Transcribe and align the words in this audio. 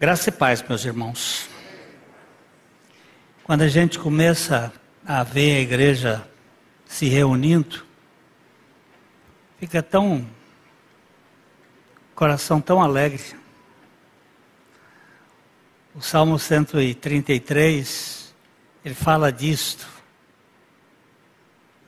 Graça 0.00 0.28
e 0.28 0.32
paz, 0.32 0.62
meus 0.62 0.84
irmãos. 0.84 1.50
Quando 3.42 3.62
a 3.62 3.68
gente 3.68 3.98
começa 3.98 4.72
a 5.04 5.24
ver 5.24 5.56
a 5.56 5.60
igreja 5.60 6.24
se 6.86 7.08
reunindo, 7.08 7.84
fica 9.58 9.82
tão. 9.82 10.24
coração 12.14 12.60
tão 12.60 12.80
alegre. 12.80 13.20
O 15.96 16.00
Salmo 16.00 16.38
133, 16.38 18.32
ele 18.84 18.94
fala 18.94 19.32
disto. 19.32 19.84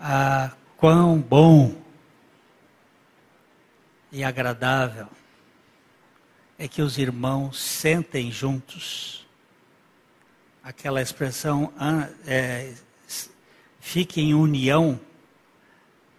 Ah, 0.00 0.50
quão 0.76 1.16
bom 1.16 1.80
e 4.10 4.24
agradável 4.24 5.06
é 6.60 6.68
que 6.68 6.82
os 6.82 6.98
irmãos 6.98 7.58
sentem 7.58 8.30
juntos. 8.30 9.26
Aquela 10.62 11.00
expressão 11.00 11.72
é, 12.26 12.74
fique 13.80 14.20
em 14.20 14.34
união, 14.34 15.00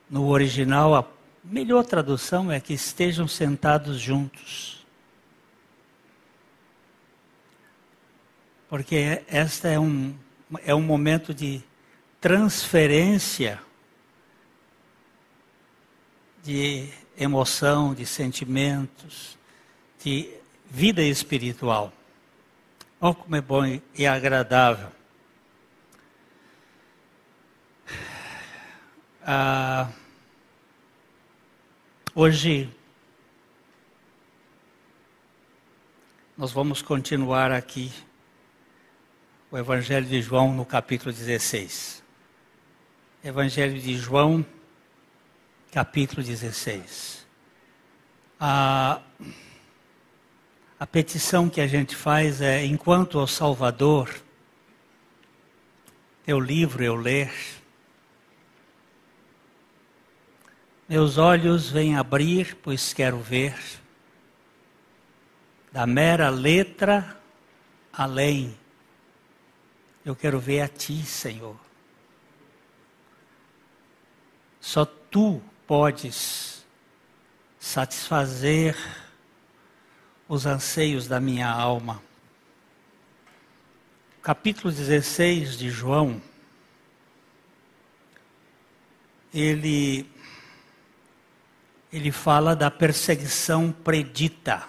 no 0.10 0.28
original, 0.30 0.96
a 0.96 1.06
melhor 1.44 1.86
tradução 1.86 2.52
é 2.52 2.60
que 2.60 2.74
estejam 2.74 3.28
sentados 3.28 4.00
juntos. 4.00 4.84
Porque 8.68 9.22
esta 9.28 9.68
é 9.68 9.80
um, 9.80 10.16
é 10.66 10.74
um 10.74 10.82
momento 10.82 11.36
de 11.36 11.62
transferência 12.20 13.62
de 16.42 16.90
emoção, 17.16 17.94
de 17.94 18.08
sentimentos, 18.08 19.40
de 20.04 20.30
vida 20.70 21.02
espiritual. 21.02 21.94
Olha 23.00 23.16
como 23.16 23.36
é 23.36 23.42
bom 23.42 23.64
e 23.98 24.08
agradável. 24.08 24.90
Ah, 29.24 29.88
hoje 32.16 32.70
nós 36.36 36.52
vamos 36.52 36.82
continuar 36.82 37.52
aqui 37.52 37.92
o 39.52 39.58
Evangelho 39.58 40.08
de 40.08 40.22
João 40.22 40.54
no 40.54 40.66
capítulo 40.66 41.14
16. 41.14 42.02
Evangelho 43.24 43.80
de 43.80 43.96
João, 43.96 44.44
capítulo 45.72 46.24
16. 46.24 47.28
Ah, 48.40 49.02
a 50.82 50.88
petição 50.88 51.48
que 51.48 51.62
a 51.62 51.68
gente 51.68 51.96
faz 51.96 52.42
é: 52.42 52.66
enquanto 52.66 53.20
o 53.20 53.28
Salvador, 53.28 54.10
teu 56.26 56.40
livro 56.40 56.84
eu 56.84 56.96
ler, 56.96 57.32
meus 60.90 61.20
olhos 61.20 61.70
vêm 61.70 61.96
abrir, 61.96 62.56
pois 62.64 62.94
quero 62.94 63.20
ver, 63.20 63.56
da 65.72 65.86
mera 65.86 66.32
letra 66.32 67.16
além. 67.94 68.58
Eu 70.04 70.16
quero 70.16 70.40
ver 70.40 70.62
a 70.62 70.68
Ti, 70.68 71.06
Senhor. 71.06 71.60
Só 74.60 74.84
Tu 74.84 75.40
podes 75.68 76.66
satisfazer 77.60 78.76
os 80.32 80.46
anseios 80.46 81.10
da 81.10 81.20
minha 81.20 81.50
alma. 81.50 82.02
Capítulo 84.22 84.72
16 84.72 85.58
de 85.58 85.70
João, 85.70 86.22
ele, 89.34 90.10
ele 91.92 92.14
fala 92.14 92.56
da 92.56 92.72
perseguição 92.72 93.74
predita. 93.74 94.66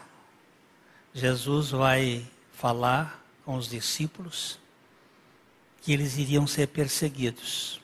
Jesus 1.14 1.70
vai 1.70 2.28
falar 2.52 3.24
com 3.44 3.54
os 3.54 3.68
discípulos 3.68 4.58
que 5.80 5.92
eles 5.92 6.18
iriam 6.18 6.44
ser 6.44 6.66
perseguidos. 6.66 7.80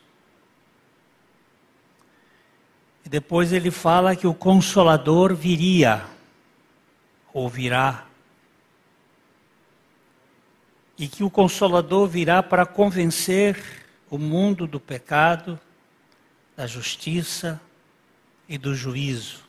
E 3.05 3.09
depois 3.09 3.53
ele 3.53 3.71
fala 3.71 4.17
que 4.17 4.27
o 4.27 4.33
Consolador 4.33 5.33
viria 5.33 6.18
ouvirá. 7.33 8.05
E 10.97 11.07
que 11.07 11.23
o 11.23 11.29
Consolador 11.29 12.07
virá 12.07 12.43
para 12.43 12.65
convencer 12.65 13.85
o 14.09 14.17
mundo 14.17 14.67
do 14.67 14.79
pecado, 14.79 15.59
da 16.55 16.67
justiça 16.67 17.61
e 18.47 18.57
do 18.57 18.75
juízo. 18.75 19.43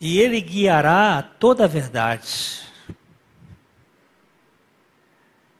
E 0.00 0.20
ele 0.20 0.40
guiará 0.40 1.22
toda 1.22 1.64
a 1.64 1.66
verdade. 1.66 2.62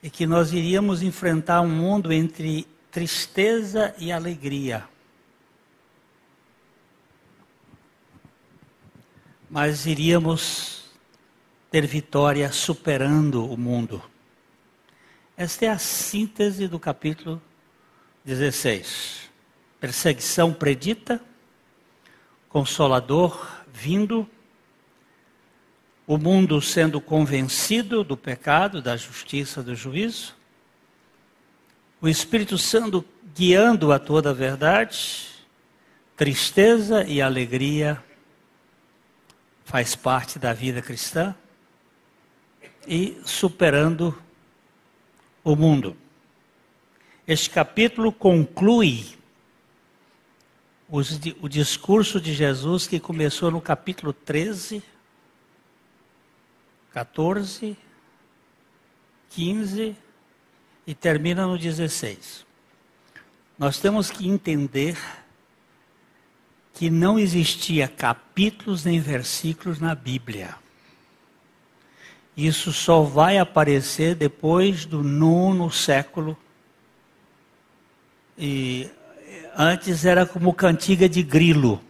E 0.00 0.08
que 0.08 0.26
nós 0.26 0.52
iríamos 0.52 1.02
enfrentar 1.02 1.60
um 1.60 1.68
mundo 1.68 2.12
entre 2.12 2.68
tristeza 2.90 3.94
e 3.98 4.12
alegria. 4.12 4.88
Mas 9.50 9.86
iríamos 9.86 10.84
ter 11.70 11.86
vitória 11.86 12.50
superando 12.52 13.44
o 13.44 13.56
mundo. 13.56 14.02
Esta 15.36 15.66
é 15.66 15.68
a 15.68 15.78
síntese 15.78 16.66
do 16.66 16.78
capítulo 16.78 17.40
16. 18.24 19.30
Perseguição 19.80 20.52
predita, 20.52 21.20
consolador 22.48 23.46
vindo, 23.72 24.28
o 26.06 26.18
mundo 26.18 26.60
sendo 26.60 27.00
convencido 27.00 28.02
do 28.02 28.16
pecado, 28.16 28.82
da 28.82 28.96
justiça, 28.96 29.62
do 29.62 29.74
juízo, 29.74 30.34
o 32.00 32.08
Espírito 32.08 32.56
Santo 32.58 33.04
guiando 33.34 33.92
a 33.92 33.98
toda 33.98 34.30
a 34.30 34.32
verdade, 34.32 35.26
tristeza 36.16 37.04
e 37.04 37.20
alegria 37.20 38.02
faz 39.68 39.94
parte 39.94 40.38
da 40.38 40.54
vida 40.54 40.80
cristã 40.80 41.34
e 42.86 43.20
superando 43.22 44.18
o 45.44 45.54
mundo. 45.54 45.94
Este 47.26 47.50
capítulo 47.50 48.10
conclui 48.10 49.18
o 50.88 51.46
discurso 51.46 52.18
de 52.18 52.32
Jesus 52.32 52.86
que 52.86 52.98
começou 52.98 53.50
no 53.50 53.60
capítulo 53.60 54.14
13, 54.14 54.82
14, 56.90 57.76
15 59.28 59.96
e 60.86 60.94
termina 60.94 61.46
no 61.46 61.58
16. 61.58 62.46
Nós 63.58 63.78
temos 63.78 64.10
que 64.10 64.26
entender 64.26 64.96
que 66.78 66.88
não 66.88 67.18
existia 67.18 67.88
capítulos 67.88 68.84
nem 68.84 69.00
versículos 69.00 69.80
na 69.80 69.96
Bíblia. 69.96 70.54
Isso 72.36 72.72
só 72.72 73.02
vai 73.02 73.36
aparecer 73.36 74.14
depois 74.14 74.84
do 74.84 75.02
nono 75.02 75.72
século. 75.72 76.38
E 78.38 78.88
antes 79.56 80.04
era 80.04 80.24
como 80.24 80.54
cantiga 80.54 81.08
de 81.08 81.20
grilo. 81.20 81.82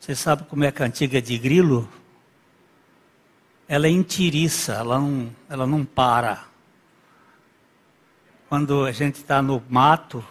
Você 0.00 0.14
sabe 0.14 0.44
como 0.44 0.64
é 0.64 0.68
a 0.68 0.72
cantiga 0.72 1.20
de 1.20 1.36
grilo? 1.36 1.86
Ela 3.68 3.86
é 3.86 3.90
intiriça, 3.90 4.76
ela 4.76 4.98
não, 4.98 5.30
ela 5.46 5.66
não 5.66 5.84
para. 5.84 6.42
Quando 8.48 8.86
a 8.86 8.92
gente 8.92 9.16
está 9.16 9.42
no 9.42 9.62
mato, 9.68 10.24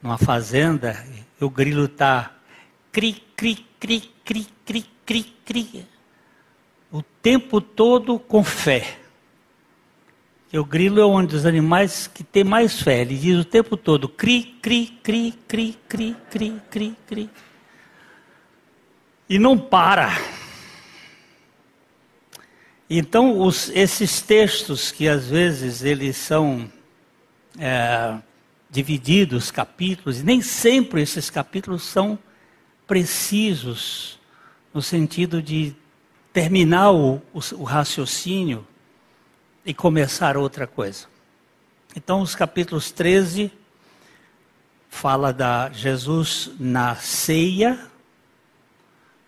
numa 0.00 0.16
fazenda, 0.16 1.04
e 1.40 1.44
o 1.44 1.50
grilo 1.50 1.86
está 1.86 2.37
cri, 2.92 3.22
cri, 3.36 3.66
cri, 3.78 4.10
cri, 4.24 4.46
cri, 4.64 4.86
cri, 5.04 5.34
cri. 5.44 5.86
O 6.90 7.02
tempo 7.02 7.60
todo 7.60 8.18
com 8.18 8.42
fé. 8.42 8.98
E 10.50 10.58
o 10.58 10.64
grilo 10.64 11.00
é 11.00 11.06
um 11.06 11.24
dos 11.24 11.44
animais 11.44 12.06
que 12.06 12.24
tem 12.24 12.42
mais 12.42 12.80
fé. 12.80 13.02
Ele 13.02 13.16
diz 13.16 13.38
o 13.38 13.44
tempo 13.44 13.76
todo 13.76 14.08
cri, 14.08 14.58
cri, 14.62 14.86
cri, 15.02 15.32
cri, 15.46 15.78
cri, 15.86 16.16
cri, 16.30 16.62
cri, 16.70 16.96
cri. 17.06 17.30
E 19.28 19.38
não 19.38 19.58
para. 19.58 20.10
Então, 22.88 23.38
os, 23.38 23.68
esses 23.74 24.22
textos 24.22 24.90
que 24.90 25.06
às 25.06 25.26
vezes 25.26 25.82
eles 25.82 26.16
são 26.16 26.72
é, 27.58 28.16
divididos, 28.70 29.50
capítulos, 29.50 30.20
e 30.20 30.24
nem 30.24 30.40
sempre 30.40 31.02
esses 31.02 31.28
capítulos 31.28 31.82
são 31.82 32.18
precisos 32.88 34.18
no 34.72 34.82
sentido 34.82 35.40
de 35.42 35.76
terminar 36.32 36.90
o, 36.90 37.22
o, 37.32 37.40
o 37.58 37.62
raciocínio 37.62 38.66
e 39.64 39.74
começar 39.74 40.36
outra 40.36 40.66
coisa. 40.66 41.06
Então, 41.94 42.22
os 42.22 42.34
capítulos 42.34 42.90
13 42.90 43.52
fala 44.88 45.32
da 45.32 45.70
Jesus 45.70 46.50
na 46.58 46.96
ceia, 46.96 47.78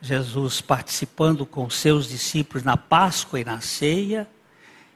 Jesus 0.00 0.62
participando 0.62 1.44
com 1.44 1.68
seus 1.68 2.08
discípulos 2.08 2.64
na 2.64 2.76
Páscoa 2.76 3.40
e 3.40 3.44
na 3.44 3.60
ceia, 3.60 4.26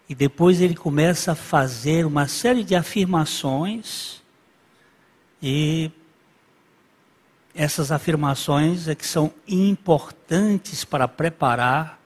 e 0.09 0.15
depois 0.15 0.63
ele 0.63 0.75
começa 0.75 1.33
a 1.33 1.35
fazer 1.37 2.07
uma 2.07 2.29
série 2.29 2.65
de 2.65 2.75
afirmações, 2.75 4.23
e 5.43 5.91
essas 7.55 7.93
afirmações 7.93 8.89
é 8.89 8.95
que 8.95 9.07
são 9.07 9.33
importantes 9.47 10.85
para 10.85 11.07
preparar 11.07 12.01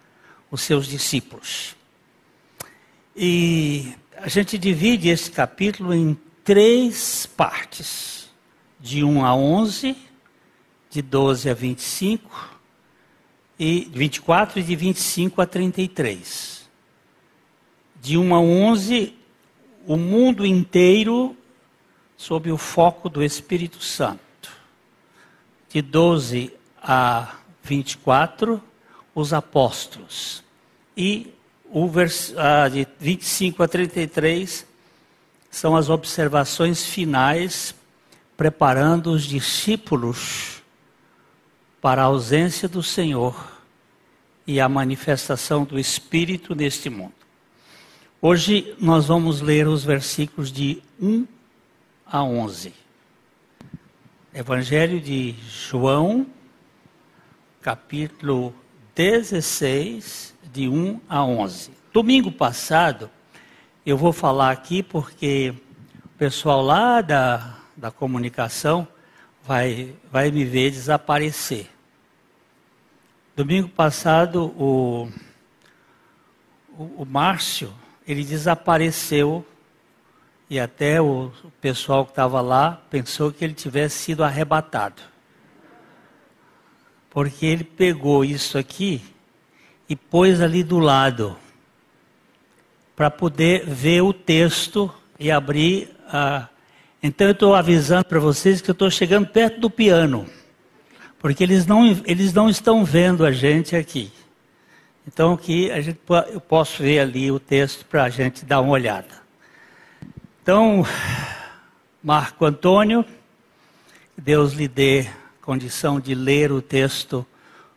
os 0.51 0.61
seus 0.61 0.87
discípulos. 0.87 1.75
E 3.17 3.95
a 4.17 4.29
gente 4.29 4.59
divide 4.59 5.09
esse 5.09 5.31
capítulo 5.31 5.95
em 5.95 6.19
três 6.45 7.25
partes: 7.25 8.29
de 8.79 9.03
1 9.03 9.25
a 9.25 9.35
11, 9.35 9.97
de 10.91 11.01
12 11.01 11.49
a 11.49 11.55
25, 11.55 12.59
e 13.59 13.91
24 13.93 14.61
e 14.61 14.63
de 14.63 14.77
25 14.77 15.41
a 15.41 15.47
33. 15.47 16.69
De 18.01 18.17
1 18.17 18.35
a 18.35 18.41
11, 18.41 19.15
o 19.87 19.97
mundo 19.97 20.47
inteiro 20.47 21.35
sob 22.17 22.53
o 22.53 22.59
foco 22.59 23.09
do 23.09 23.23
Espírito 23.23 23.83
Santo 23.83 24.28
de 25.69 25.83
12 25.83 26.53
a 26.83 27.35
24, 27.63 28.63
os 29.15 29.33
apóstolos. 29.33 30.43
E 30.97 31.33
o 31.71 31.89
vers, 31.89 32.35
ah, 32.37 32.69
de 32.69 32.87
25 32.99 33.63
a 33.63 33.69
33 33.69 34.67
são 35.51 35.77
as 35.77 35.89
observações 35.89 36.85
finais, 36.85 37.75
preparando 38.37 39.11
os 39.11 39.25
discípulos 39.25 40.63
para 41.81 42.03
a 42.03 42.07
ausência 42.07 42.69
do 42.69 42.83
Senhor 42.83 43.59
e 44.47 44.61
a 44.61 44.69
manifestação 44.69 45.65
do 45.65 45.79
Espírito 45.79 46.55
neste 46.55 46.89
mundo. 46.89 47.13
Hoje 48.21 48.75
nós 48.81 49.07
vamos 49.07 49.41
ler 49.41 49.69
os 49.69 49.85
versículos 49.85 50.51
de 50.51 50.83
1 51.01 51.27
a 52.07 52.25
11. 52.25 52.73
Evangelho 54.39 55.01
de 55.01 55.35
João, 55.49 56.25
capítulo 57.61 58.55
16, 58.95 60.33
de 60.53 60.69
1 60.69 61.01
a 61.09 61.25
11. 61.25 61.73
Domingo 61.93 62.31
passado, 62.31 63.11
eu 63.85 63.97
vou 63.97 64.13
falar 64.13 64.53
aqui 64.53 64.81
porque 64.81 65.53
o 66.05 66.09
pessoal 66.11 66.63
lá 66.63 67.01
da, 67.01 67.57
da 67.77 67.91
comunicação 67.91 68.87
vai, 69.43 69.93
vai 70.09 70.31
me 70.31 70.45
ver 70.45 70.71
desaparecer. 70.71 71.69
Domingo 73.35 73.69
passado, 73.69 74.55
o, 74.57 75.11
o, 76.79 77.03
o 77.03 77.05
Márcio, 77.05 77.75
ele 78.07 78.23
desapareceu 78.23 79.45
e 80.51 80.59
até 80.59 81.01
o 81.01 81.31
pessoal 81.61 82.05
que 82.05 82.13
estava 82.13 82.41
lá 82.41 82.81
pensou 82.91 83.31
que 83.31 83.45
ele 83.45 83.53
tivesse 83.53 83.99
sido 83.99 84.25
arrebatado. 84.25 85.03
Porque 87.11 87.45
ele 87.45 87.65
pegou 87.65 88.25
isso 88.25 88.57
aqui 88.57 89.03
e 89.89 89.95
pôs 89.95 90.41
ali 90.41 90.63
do 90.63 90.79
lado 90.79 91.37
para 92.97 93.11
poder 93.11 93.65
ver 93.67 94.03
o 94.03 94.13
texto 94.13 94.93
e 95.19 95.31
abrir 95.31 95.91
a. 96.09 96.49
Então 97.03 97.29
eu 97.29 97.33
estou 97.33 97.55
avisando 97.55 98.05
para 98.05 98.19
vocês 98.19 98.61
que 98.61 98.71
eu 98.71 98.73
estou 98.73 98.91
chegando 98.91 99.27
perto 99.27 99.61
do 99.61 99.71
piano, 99.71 100.27
porque 101.19 101.45
eles 101.45 101.65
não, 101.65 101.87
eles 102.05 102.33
não 102.33 102.49
estão 102.49 102.85
vendo 102.85 103.25
a 103.25 103.31
gente 103.31 103.77
aqui. 103.77 104.11
Então 105.07 105.33
aqui 105.33 105.71
a 105.71 105.81
gente, 105.81 105.99
eu 106.33 106.41
posso 106.41 106.83
ver 106.83 107.01
ali 107.01 107.31
o 107.31 107.39
texto 107.39 107.85
para 107.85 108.05
a 108.05 108.09
gente 108.09 108.45
dar 108.45 108.61
uma 108.61 108.73
olhada. 108.73 109.28
Então, 110.51 110.83
Marco 112.03 112.47
Antônio, 112.47 113.05
Deus 114.17 114.55
lhe 114.55 114.67
dê 114.67 115.07
condição 115.43 116.01
de 116.01 116.15
ler 116.15 116.51
o 116.51 116.63
texto 116.63 117.27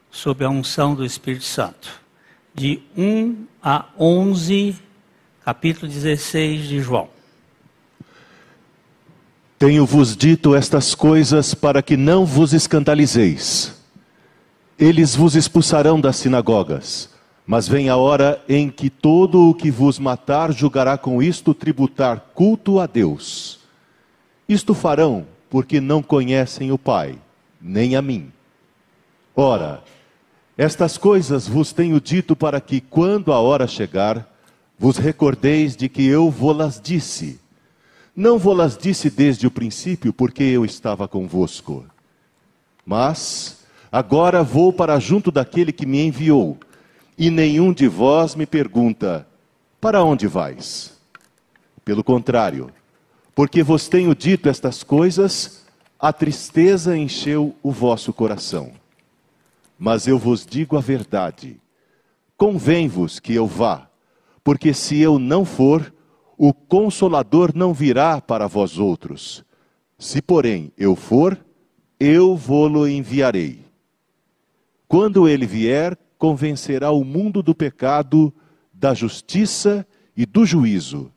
sob 0.09 0.45
a 0.45 0.49
unção 0.49 0.95
do 0.95 1.03
Espírito 1.03 1.43
Santo. 1.43 1.91
De 2.55 2.81
1 2.97 3.45
a 3.61 3.87
11, 3.99 4.77
capítulo 5.43 5.91
16 5.91 6.69
de 6.69 6.79
João. 6.79 7.09
Tenho-vos 9.59 10.15
dito 10.15 10.55
estas 10.55 10.95
coisas 10.95 11.53
para 11.53 11.81
que 11.81 11.97
não 11.97 12.25
vos 12.25 12.53
escandalizeis. 12.53 13.83
Eles 14.79 15.13
vos 15.13 15.35
expulsarão 15.35 15.99
das 15.99 16.15
sinagogas. 16.15 17.10
Mas 17.51 17.67
vem 17.67 17.89
a 17.89 17.97
hora 17.97 18.41
em 18.47 18.69
que 18.69 18.89
todo 18.89 19.49
o 19.49 19.53
que 19.53 19.69
vos 19.69 19.99
matar 19.99 20.53
julgará 20.53 20.97
com 20.97 21.21
isto 21.21 21.53
tributar 21.53 22.31
culto 22.33 22.79
a 22.79 22.85
Deus. 22.85 23.59
Isto 24.47 24.73
farão 24.73 25.27
porque 25.49 25.81
não 25.81 26.01
conhecem 26.01 26.71
o 26.71 26.77
Pai, 26.77 27.19
nem 27.59 27.97
a 27.97 28.01
mim. 28.01 28.31
Ora, 29.35 29.83
estas 30.57 30.97
coisas 30.97 31.45
vos 31.45 31.73
tenho 31.73 31.99
dito 31.99 32.37
para 32.37 32.61
que, 32.61 32.79
quando 32.79 33.33
a 33.33 33.41
hora 33.41 33.67
chegar, 33.67 34.33
vos 34.79 34.95
recordeis 34.95 35.75
de 35.75 35.89
que 35.89 36.05
eu 36.07 36.31
vou-las 36.31 36.79
disse. 36.81 37.37
Não 38.15 38.39
vou-las 38.39 38.77
disse 38.77 39.09
desde 39.09 39.45
o 39.45 39.51
princípio, 39.51 40.13
porque 40.13 40.41
eu 40.41 40.63
estava 40.63 41.05
convosco. 41.05 41.85
Mas 42.85 43.65
agora 43.91 44.41
vou 44.41 44.71
para 44.71 44.97
junto 44.99 45.29
daquele 45.29 45.73
que 45.73 45.85
me 45.85 46.01
enviou 46.01 46.57
e 47.21 47.29
nenhum 47.29 47.71
de 47.71 47.87
vós 47.87 48.33
me 48.33 48.47
pergunta: 48.47 49.27
Para 49.79 50.03
onde 50.03 50.25
vais? 50.25 50.99
Pelo 51.85 52.03
contrário, 52.03 52.71
porque 53.35 53.61
vos 53.61 53.87
tenho 53.87 54.15
dito 54.15 54.49
estas 54.49 54.81
coisas, 54.81 55.63
a 55.99 56.11
tristeza 56.11 56.97
encheu 56.97 57.55
o 57.61 57.71
vosso 57.71 58.11
coração. 58.11 58.71
Mas 59.77 60.07
eu 60.07 60.17
vos 60.17 60.47
digo 60.47 60.75
a 60.75 60.81
verdade: 60.81 61.61
convém-vos 62.35 63.19
que 63.19 63.35
eu 63.35 63.45
vá, 63.45 63.87
porque 64.43 64.73
se 64.73 64.99
eu 64.99 65.19
não 65.19 65.45
for, 65.45 65.93
o 66.35 66.51
consolador 66.51 67.51
não 67.53 67.71
virá 67.71 68.19
para 68.19 68.47
vós 68.47 68.79
outros. 68.79 69.45
Se, 69.99 70.23
porém, 70.23 70.71
eu 70.75 70.95
for, 70.95 71.37
eu 71.99 72.35
vou-lo 72.35 72.87
enviarei. 72.87 73.63
Quando 74.87 75.29
ele 75.29 75.45
vier, 75.45 75.95
convencerá 76.21 76.91
o 76.91 77.03
mundo 77.03 77.41
do 77.41 77.55
pecado, 77.55 78.31
da 78.71 78.93
justiça 78.93 79.87
e 80.15 80.23
do 80.23 80.45
juízo. 80.45 81.11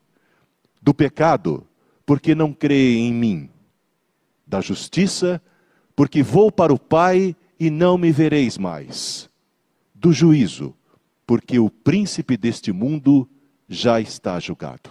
Do 0.81 0.95
pecado, 0.95 1.67
porque 2.07 2.33
não 2.33 2.51
crê 2.51 2.95
em 2.95 3.13
mim. 3.13 3.47
Da 4.47 4.61
justiça, 4.61 5.39
porque 5.95 6.23
vou 6.23 6.51
para 6.51 6.73
o 6.73 6.79
Pai 6.79 7.35
e 7.59 7.69
não 7.69 7.99
me 7.99 8.11
vereis 8.11 8.57
mais. 8.57 9.29
Do 9.93 10.11
juízo, 10.11 10.75
porque 11.23 11.59
o 11.59 11.69
príncipe 11.69 12.35
deste 12.35 12.71
mundo 12.71 13.29
já 13.69 14.01
está 14.01 14.39
julgado. 14.39 14.89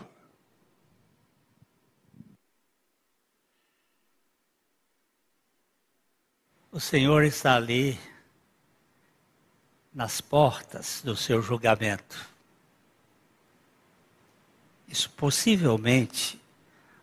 O 6.71 6.79
Senhor 6.79 7.25
está 7.25 7.57
ali 7.57 7.99
nas 9.95 10.21
portas 10.21 11.01
do 11.05 11.15
seu 11.15 11.41
julgamento. 11.41 12.29
Isso 14.89 15.09
possivelmente 15.11 16.41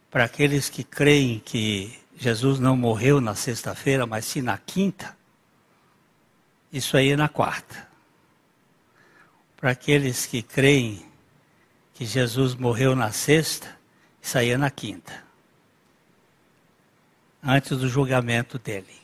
para 0.10 0.26
aqueles 0.26 0.70
que 0.70 0.84
creem 0.84 1.40
que 1.40 1.98
Jesus 2.18 2.60
não 2.60 2.76
morreu 2.76 3.22
na 3.22 3.34
sexta-feira, 3.34 4.06
mas 4.06 4.26
sim 4.26 4.42
na 4.42 4.58
quinta. 4.58 5.18
Isso 6.72 6.98
aí 6.98 7.12
é 7.12 7.16
na 7.16 7.30
quarta. 7.30 7.88
Para 9.56 9.72
aqueles 9.72 10.26
que 10.26 10.42
creem 10.42 11.06
que 11.94 12.06
Jesus 12.06 12.56
morreu 12.56 12.96
na 12.96 13.12
sexta, 13.12 13.78
isso 14.22 14.38
aí 14.38 14.50
é 14.50 14.58
na 14.58 14.70
quinta. 14.70 15.24
Antes 17.44 17.78
do 17.78 17.88
julgamento 17.88 18.60
dele. 18.60 19.00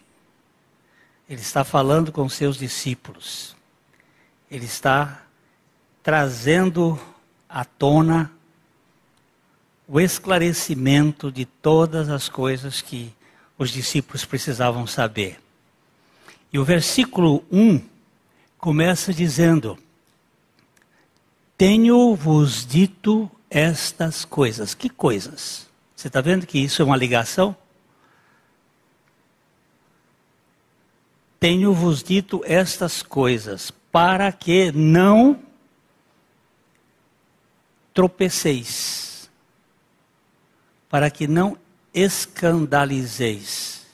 Ele 1.30 1.42
está 1.42 1.64
falando 1.64 2.12
com 2.12 2.30
seus 2.30 2.58
discípulos 2.58 3.57
ele 4.50 4.66
está 4.66 5.24
trazendo 6.02 7.00
à 7.50 7.66
tona 7.66 8.32
o 9.88 10.00
esclarecimento 10.00 11.32
de 11.32 11.46
todas 11.46 12.10
as 12.10 12.28
coisas 12.28 12.82
que 12.82 13.14
os 13.58 13.72
discípulos 13.72 14.26
precisavam 14.26 14.86
saber. 14.86 15.40
E 16.52 16.60
o 16.60 16.64
versículo 16.64 17.44
1 17.52 17.82
começa 18.58 19.14
dizendo: 19.14 19.78
Tenho-vos 21.58 22.66
dito 22.66 23.30
estas 23.50 24.24
coisas. 24.26 24.74
Que 24.74 24.90
coisas? 24.90 25.68
Você 25.96 26.08
está 26.08 26.22
vendo 26.22 26.46
que 26.46 26.60
isso 26.60 26.82
é 26.82 26.86
uma 26.86 26.98
ligação? 26.98 27.56
Tenho-vos 31.40 32.02
dito 32.02 32.42
estas 32.46 33.04
coisas 33.04 33.72
para 33.92 34.32
que 34.32 34.72
não 34.72 35.40
tropeceis, 37.94 39.30
para 40.90 41.10
que 41.10 41.28
não 41.28 41.58
escandalizeis. 41.94 43.86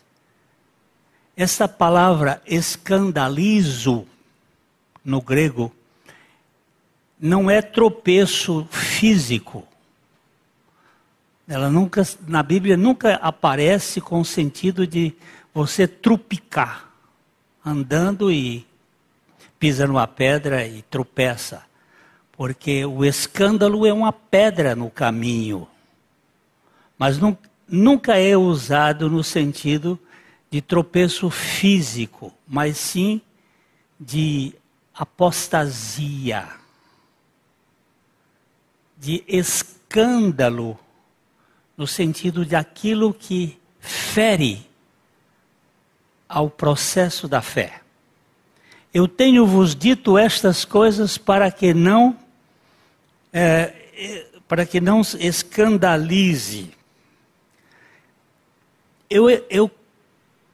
Essa 1.35 1.67
palavra 1.67 2.41
escandalizo 2.45 4.05
no 5.03 5.21
grego 5.21 5.73
não 7.19 7.49
é 7.49 7.61
tropeço 7.61 8.67
físico. 8.69 9.65
Ela 11.47 11.69
nunca, 11.69 12.05
na 12.27 12.43
Bíblia 12.43 12.75
nunca 12.75 13.15
aparece 13.15 14.01
com 14.01 14.19
o 14.19 14.25
sentido 14.25 14.85
de 14.85 15.13
você 15.53 15.87
trupicar, 15.87 16.91
andando 17.65 18.29
e 18.29 18.65
pisa 19.63 19.87
numa 19.87 20.05
pedra 20.05 20.67
e 20.67 20.81
tropeça. 20.81 21.63
Porque 22.33 22.83
o 22.83 23.05
escândalo 23.05 23.85
é 23.85 23.93
uma 23.93 24.11
pedra 24.11 24.75
no 24.75 24.89
caminho. 24.89 25.65
Mas 26.97 27.17
nunca 27.65 28.19
é 28.19 28.35
usado 28.35 29.09
no 29.09 29.23
sentido 29.23 29.97
de 30.51 30.61
tropeço 30.61 31.29
físico, 31.29 32.33
mas 32.45 32.77
sim 32.77 33.21
de 33.97 34.53
apostasia 34.93 36.49
de 38.97 39.23
escândalo, 39.25 40.77
no 41.77 41.87
sentido 41.87 42.45
de 42.45 42.57
aquilo 42.57 43.13
que 43.13 43.57
fere 43.79 44.69
ao 46.27 46.49
processo 46.49 47.29
da 47.29 47.41
fé. 47.41 47.82
Eu 48.93 49.07
tenho-vos 49.07 49.75
dito 49.75 50.17
estas 50.17 50.63
coisas 50.63 51.17
para 51.17 51.49
que 51.49 51.73
não 51.73 52.15
é, 53.31 53.73
é 53.95 54.27
para 54.47 54.67
que 54.67 54.79
não 54.79 55.01
escandalize. 55.01 56.71
Eu, 59.09 59.27
eu 59.49 59.71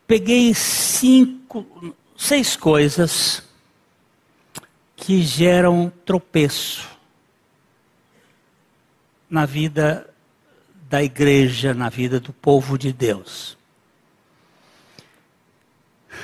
peguei 0.07 0.53
cinco, 0.53 1.93
seis 2.17 2.55
coisas 2.55 3.43
que 4.95 5.21
geram 5.21 5.91
tropeço 6.05 6.87
na 9.29 9.45
vida 9.45 10.09
da 10.89 11.03
igreja, 11.03 11.73
na 11.73 11.89
vida 11.89 12.19
do 12.19 12.31
povo 12.31 12.77
de 12.77 12.93
Deus. 12.93 13.57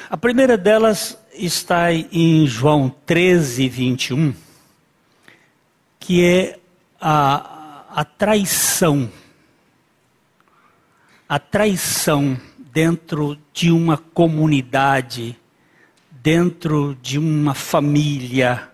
A 0.09 0.15
primeira 0.15 0.57
delas 0.57 1.17
está 1.37 1.93
em 1.93 2.47
João 2.47 2.93
13, 3.05 3.67
21, 3.67 4.33
que 5.99 6.23
é 6.23 6.59
a, 6.99 7.83
a 7.89 8.05
traição. 8.05 9.09
A 11.27 11.39
traição 11.39 12.39
dentro 12.71 13.37
de 13.53 13.71
uma 13.71 13.97
comunidade, 13.97 15.37
dentro 16.11 16.97
de 17.01 17.17
uma 17.17 17.53
família, 17.53 18.69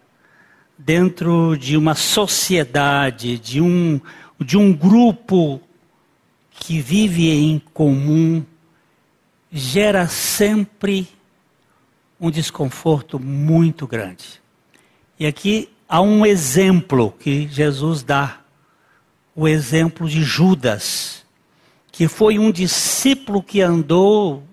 dentro 0.77 1.57
de 1.57 1.77
uma 1.77 1.95
sociedade, 1.95 3.37
de 3.37 3.61
um, 3.61 3.99
de 4.39 4.57
um 4.57 4.73
grupo 4.73 5.61
que 6.49 6.79
vive 6.79 7.29
em 7.29 7.59
comum, 7.73 8.43
gera 9.51 10.07
sempre 10.07 11.07
um 12.21 12.31
desconforto 12.31 13.19
muito 13.19 13.85
grande. 13.85 14.41
E 15.19 15.25
aqui 15.25 15.67
há 15.89 15.99
um 15.99 16.25
exemplo 16.25 17.11
que 17.19 17.47
Jesus 17.49 18.03
dá, 18.03 18.39
o 19.35 19.47
exemplo 19.47 20.07
de 20.07 20.23
Judas, 20.23 21.25
que 21.91 22.07
foi 22.07 22.39
um 22.39 22.51
discípulo 22.51 23.43
que 23.43 23.61
andou 23.61 24.43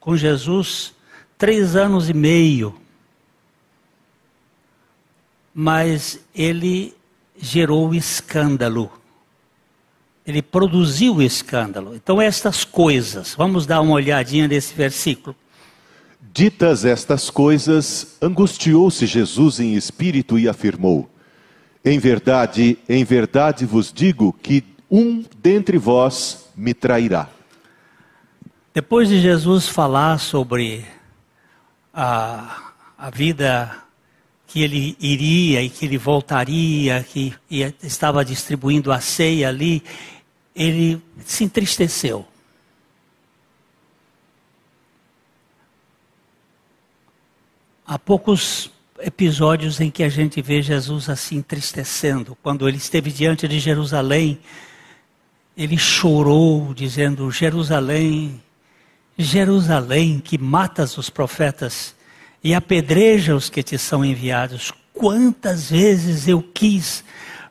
com 0.00 0.16
Jesus 0.16 0.94
três 1.36 1.76
anos 1.76 2.08
e 2.08 2.14
meio 2.14 2.74
mas 5.58 6.20
ele 6.34 6.94
gerou 7.34 7.94
escândalo. 7.94 8.92
Ele 10.26 10.42
produziu 10.42 11.22
escândalo. 11.22 11.94
Então, 11.94 12.20
estas 12.20 12.62
coisas, 12.62 13.34
vamos 13.34 13.64
dar 13.64 13.80
uma 13.80 13.94
olhadinha 13.94 14.46
nesse 14.46 14.74
versículo. 14.74 15.34
Ditas 16.36 16.84
estas 16.84 17.30
coisas, 17.30 18.18
angustiou-se 18.20 19.06
Jesus 19.06 19.58
em 19.58 19.72
espírito 19.72 20.38
e 20.38 20.46
afirmou: 20.46 21.08
Em 21.82 21.98
verdade, 21.98 22.76
em 22.86 23.02
verdade 23.04 23.64
vos 23.64 23.90
digo 23.90 24.34
que 24.42 24.62
um 24.90 25.24
dentre 25.38 25.78
vós 25.78 26.50
me 26.54 26.74
trairá. 26.74 27.30
Depois 28.74 29.08
de 29.08 29.18
Jesus 29.18 29.66
falar 29.66 30.18
sobre 30.18 30.84
a, 31.94 32.74
a 32.98 33.08
vida 33.08 33.74
que 34.46 34.60
ele 34.60 34.94
iria 35.00 35.62
e 35.62 35.70
que 35.70 35.86
ele 35.86 35.96
voltaria, 35.96 37.02
que 37.02 37.32
estava 37.82 38.22
distribuindo 38.22 38.92
a 38.92 39.00
ceia 39.00 39.48
ali, 39.48 39.82
ele 40.54 41.00
se 41.24 41.44
entristeceu. 41.44 42.26
Há 47.88 48.00
poucos 48.00 48.68
episódios 48.98 49.80
em 49.80 49.92
que 49.92 50.02
a 50.02 50.08
gente 50.08 50.42
vê 50.42 50.60
Jesus 50.60 51.08
assim 51.08 51.36
entristecendo. 51.36 52.36
Quando 52.42 52.68
ele 52.68 52.78
esteve 52.78 53.12
diante 53.12 53.46
de 53.46 53.60
Jerusalém, 53.60 54.40
ele 55.56 55.78
chorou, 55.78 56.74
dizendo: 56.74 57.30
Jerusalém, 57.30 58.42
Jerusalém, 59.16 60.18
que 60.18 60.36
matas 60.36 60.98
os 60.98 61.08
profetas 61.08 61.94
e 62.42 62.54
apedreja 62.54 63.36
os 63.36 63.48
que 63.48 63.62
te 63.62 63.78
são 63.78 64.04
enviados. 64.04 64.72
Quantas 64.92 65.70
vezes 65.70 66.26
eu 66.26 66.42
quis 66.42 67.04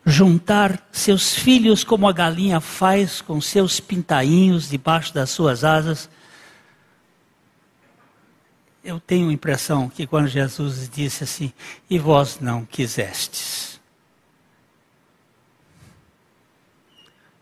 juntar 0.04 0.86
seus 0.92 1.34
filhos 1.34 1.82
como 1.82 2.06
a 2.06 2.12
galinha 2.12 2.60
faz 2.60 3.22
com 3.22 3.40
seus 3.40 3.80
pintainhos 3.80 4.68
debaixo 4.68 5.14
das 5.14 5.30
suas 5.30 5.64
asas. 5.64 6.10
Eu 8.86 9.00
tenho 9.00 9.30
a 9.30 9.32
impressão 9.32 9.88
que 9.88 10.06
quando 10.06 10.28
Jesus 10.28 10.88
disse 10.88 11.24
assim, 11.24 11.52
e 11.90 11.98
vós 11.98 12.38
não 12.38 12.64
quisestes. 12.64 13.80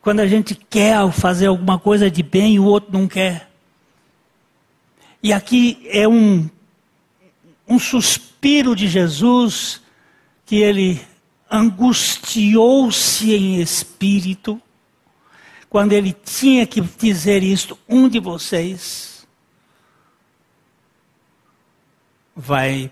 Quando 0.01 0.21
a 0.21 0.27
gente 0.27 0.55
quer 0.55 1.13
fazer 1.13 1.49
alguma 1.49 1.79
coisa 1.79 2.11
de 2.11 2.23
bem, 2.23 2.59
o 2.59 2.65
outro 2.65 2.91
não 2.91 3.07
quer. 3.07 3.51
E 5.23 5.35
aqui 5.35 5.87
é 5.91 6.09
um 6.09 6.49
um 7.69 7.79
suspiro 7.79 8.75
de 8.75 8.89
Jesus, 8.89 9.83
que 10.47 10.57
ele 10.57 10.99
angustiou-se 11.51 13.35
em 13.35 13.61
espírito, 13.61 14.59
quando 15.69 15.93
ele 15.93 16.17
tinha 16.25 16.67
que 16.67 16.81
dizer 16.81 17.43
isto, 17.43 17.79
um 17.87 18.09
de 18.09 18.19
vocês 18.19 19.14
vai 22.35 22.91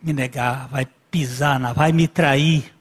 me 0.00 0.12
negar, 0.12 0.68
vai 0.68 0.86
pisar, 1.10 1.58
na, 1.58 1.72
vai 1.72 1.92
me 1.92 2.08
trair. 2.08 2.72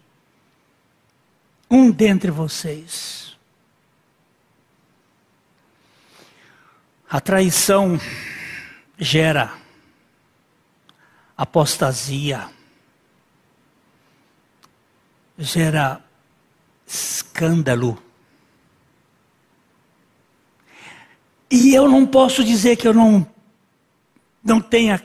Um 1.70 1.92
dentre 1.92 2.32
vocês. 2.32 3.36
A 7.10 7.20
traição 7.20 8.00
gera 8.98 9.56
apostasia, 11.38 12.50
gera 15.38 16.04
escândalo. 16.86 18.02
E 21.50 21.74
eu 21.74 21.88
não 21.88 22.06
posso 22.06 22.44
dizer 22.44 22.76
que 22.76 22.88
eu 22.88 22.94
não, 22.94 23.26
não 24.44 24.60
tenha 24.60 25.02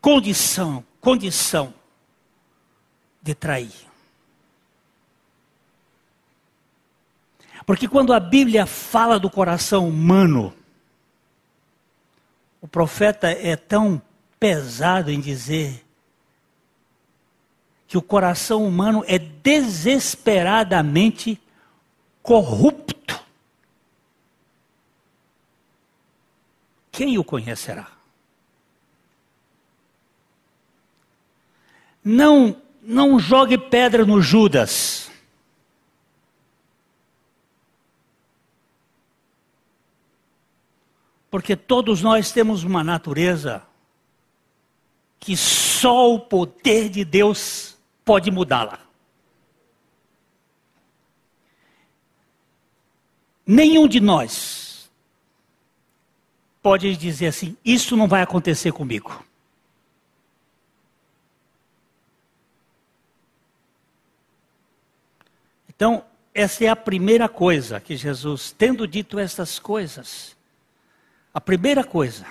condição, 0.00 0.84
condição 1.00 1.72
de 3.22 3.34
trair. 3.34 3.90
Porque 7.66 7.86
quando 7.86 8.12
a 8.12 8.18
Bíblia 8.18 8.66
fala 8.66 9.20
do 9.20 9.30
coração 9.30 9.88
humano, 9.88 10.52
o 12.60 12.66
profeta 12.66 13.30
é 13.30 13.54
tão 13.56 14.02
pesado 14.38 15.10
em 15.10 15.20
dizer 15.20 15.84
que 17.86 17.98
o 17.98 18.02
coração 18.02 18.66
humano 18.66 19.04
é 19.06 19.18
desesperadamente 19.18 21.40
corrupto. 22.22 23.20
Quem 26.90 27.18
o 27.18 27.24
conhecerá? 27.24 27.99
Não, 32.02 32.56
não 32.82 33.18
jogue 33.18 33.58
pedra 33.58 34.04
no 34.04 34.20
Judas. 34.20 35.10
Porque 41.30 41.54
todos 41.54 42.02
nós 42.02 42.32
temos 42.32 42.64
uma 42.64 42.82
natureza 42.82 43.62
que 45.20 45.36
só 45.36 46.14
o 46.14 46.18
poder 46.18 46.88
de 46.88 47.04
Deus 47.04 47.78
pode 48.04 48.30
mudá-la. 48.30 48.80
Nenhum 53.46 53.86
de 53.86 54.00
nós 54.00 54.90
pode 56.62 56.96
dizer 56.96 57.28
assim: 57.28 57.56
isso 57.64 57.96
não 57.96 58.08
vai 58.08 58.22
acontecer 58.22 58.72
comigo. 58.72 59.24
Então, 65.80 66.04
essa 66.34 66.62
é 66.62 66.68
a 66.68 66.76
primeira 66.76 67.26
coisa 67.26 67.80
que 67.80 67.96
Jesus, 67.96 68.52
tendo 68.52 68.86
dito 68.86 69.18
essas 69.18 69.58
coisas, 69.58 70.36
a 71.32 71.40
primeira 71.40 71.82
coisa 71.82 72.26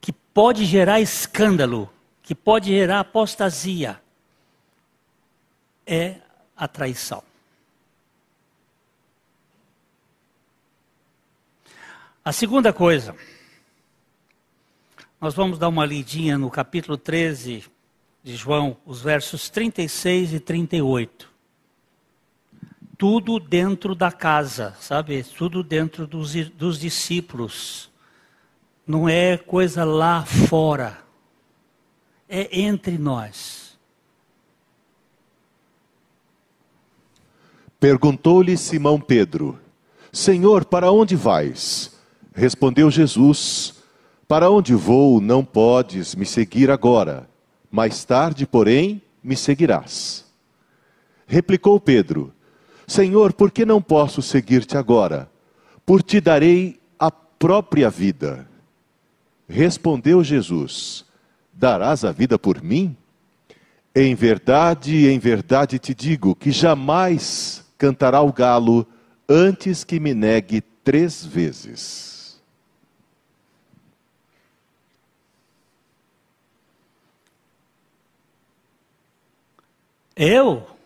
que 0.00 0.12
pode 0.12 0.64
gerar 0.64 1.00
escândalo, 1.00 1.92
que 2.22 2.32
pode 2.32 2.68
gerar 2.68 3.00
apostasia, 3.00 4.00
é 5.84 6.20
a 6.56 6.68
traição. 6.68 7.24
A 12.24 12.30
segunda 12.30 12.72
coisa, 12.72 13.16
nós 15.20 15.34
vamos 15.34 15.58
dar 15.58 15.66
uma 15.66 15.84
lidinha 15.84 16.38
no 16.38 16.52
capítulo 16.52 16.96
13 16.96 17.64
de 18.22 18.36
João, 18.36 18.76
os 18.86 19.02
versos 19.02 19.50
36 19.50 20.34
e 20.34 20.38
38 20.38 21.37
tudo 22.98 23.38
dentro 23.38 23.94
da 23.94 24.10
casa, 24.10 24.76
sabe? 24.80 25.22
Tudo 25.22 25.62
dentro 25.62 26.04
dos, 26.04 26.34
dos 26.50 26.80
discípulos. 26.80 27.88
Não 28.84 29.08
é 29.08 29.38
coisa 29.38 29.84
lá 29.84 30.24
fora. 30.24 30.98
É 32.28 32.60
entre 32.60 32.98
nós. 32.98 33.78
Perguntou-lhe 37.78 38.56
Simão 38.56 39.00
Pedro: 39.00 39.58
Senhor, 40.12 40.64
para 40.64 40.90
onde 40.90 41.14
vais? 41.14 41.96
Respondeu 42.34 42.90
Jesus: 42.90 43.74
Para 44.26 44.50
onde 44.50 44.74
vou, 44.74 45.20
não 45.20 45.44
podes 45.44 46.16
me 46.16 46.26
seguir 46.26 46.68
agora. 46.70 47.30
Mais 47.70 48.04
tarde, 48.04 48.44
porém, 48.44 49.00
me 49.22 49.36
seguirás. 49.36 50.26
Replicou 51.26 51.78
Pedro: 51.78 52.32
Senhor, 52.88 53.34
por 53.34 53.50
que 53.50 53.66
não 53.66 53.82
posso 53.82 54.22
seguir-te 54.22 54.78
agora? 54.78 55.30
Por 55.84 56.02
ti 56.02 56.22
darei 56.22 56.80
a 56.98 57.10
própria 57.10 57.90
vida. 57.90 58.48
Respondeu 59.46 60.24
Jesus: 60.24 61.04
Darás 61.52 62.02
a 62.02 62.12
vida 62.12 62.38
por 62.38 62.62
mim? 62.62 62.96
Em 63.94 64.14
verdade, 64.14 65.06
em 65.06 65.18
verdade 65.18 65.78
te 65.78 65.94
digo 65.94 66.34
que 66.34 66.50
jamais 66.50 67.62
cantará 67.76 68.22
o 68.22 68.32
galo 68.32 68.86
antes 69.28 69.84
que 69.84 70.00
me 70.00 70.14
negue 70.14 70.62
três 70.82 71.22
vezes. 71.22 72.40
Eu 80.16 80.77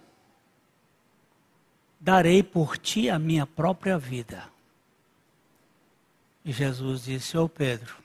darei 2.03 2.43
por 2.43 2.77
ti 2.77 3.09
a 3.09 3.19
minha 3.19 3.47
própria 3.47 3.97
vida. 3.97 4.45
E 6.45 6.53
Jesus 6.53 7.05
disse: 7.05 7.39
Ô 7.39 7.49
Pedro, 7.49 7.97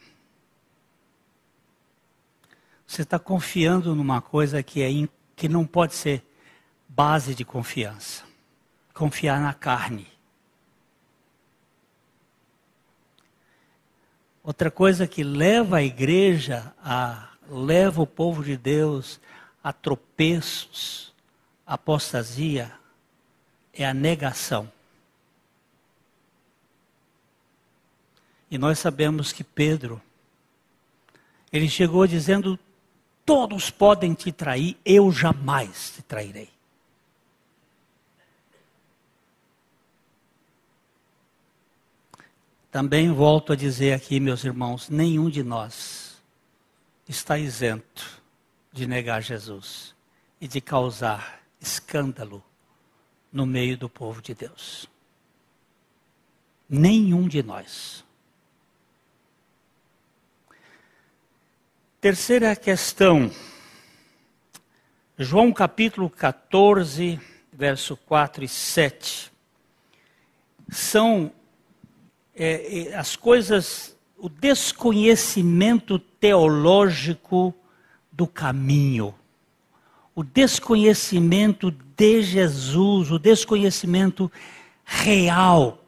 você 2.85 3.01
está 3.01 3.19
confiando 3.19 3.93
numa 3.93 4.21
coisa 4.21 4.63
que, 4.63 4.81
é 4.81 4.89
in, 4.89 5.09
que 5.35 5.49
não 5.49 5.65
pode 5.65 5.95
ser 5.95 6.23
base 6.87 7.35
de 7.35 7.43
confiança 7.43 8.27
confiar 8.97 9.39
na 9.39 9.53
carne. 9.53 10.07
Outra 14.43 14.71
coisa 14.71 15.05
que 15.05 15.23
leva 15.23 15.77
a 15.77 15.83
igreja 15.83 16.73
a 16.83 17.29
leva 17.47 18.01
o 18.01 18.07
povo 18.07 18.43
de 18.43 18.57
Deus 18.57 19.21
a 19.63 19.71
tropeços, 19.71 21.13
apostasia, 21.65 22.71
é 23.77 23.85
a 23.85 23.93
negação. 23.93 24.71
E 28.49 28.57
nós 28.57 28.79
sabemos 28.79 29.31
que 29.31 29.43
Pedro, 29.43 30.01
ele 31.53 31.69
chegou 31.69 32.07
dizendo: 32.07 32.57
Todos 33.25 33.69
podem 33.69 34.13
te 34.13 34.31
trair, 34.31 34.77
eu 34.83 35.11
jamais 35.11 35.91
te 35.91 36.01
trairei. 36.01 36.49
Também 42.71 43.11
volto 43.11 43.53
a 43.53 43.55
dizer 43.55 43.93
aqui, 43.93 44.19
meus 44.19 44.43
irmãos: 44.43 44.89
nenhum 44.89 45.29
de 45.29 45.43
nós 45.43 46.17
está 47.07 47.37
isento 47.37 48.21
de 48.71 48.87
negar 48.87 49.21
Jesus 49.21 49.95
e 50.39 50.47
de 50.47 50.61
causar 50.61 51.41
escândalo 51.59 52.43
no 53.37 53.45
meio 53.45 53.77
do 53.77 53.87
povo 53.87 54.19
de 54.19 54.33
Deus. 54.33 54.89
Nenhum 56.67 57.27
de 57.27 57.43
nós. 57.43 58.03
Terceira 62.01 62.55
questão. 62.55 63.29
João 65.19 65.53
capítulo 65.53 66.09
14, 66.09 67.19
verso 67.53 67.95
4 67.95 68.43
e 68.43 68.47
7. 68.47 69.31
São 70.71 71.31
é, 72.35 72.89
é, 72.89 72.95
as 72.95 73.15
coisas, 73.15 73.95
o 74.17 74.29
desconhecimento 74.29 75.99
teológico 75.99 77.53
do 78.11 78.25
caminho, 78.25 79.13
o 80.17 80.23
desconhecimento 80.23 81.69
de 81.69 82.23
Jesus, 82.23 83.11
o 83.11 83.19
desconhecimento 83.19 84.31
real. 84.83 85.85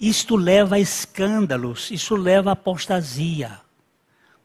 Isto 0.00 0.36
leva 0.36 0.76
a 0.76 0.80
escândalos, 0.80 1.90
isso 1.90 2.16
leva 2.16 2.48
a 2.48 2.54
apostasia. 2.54 3.60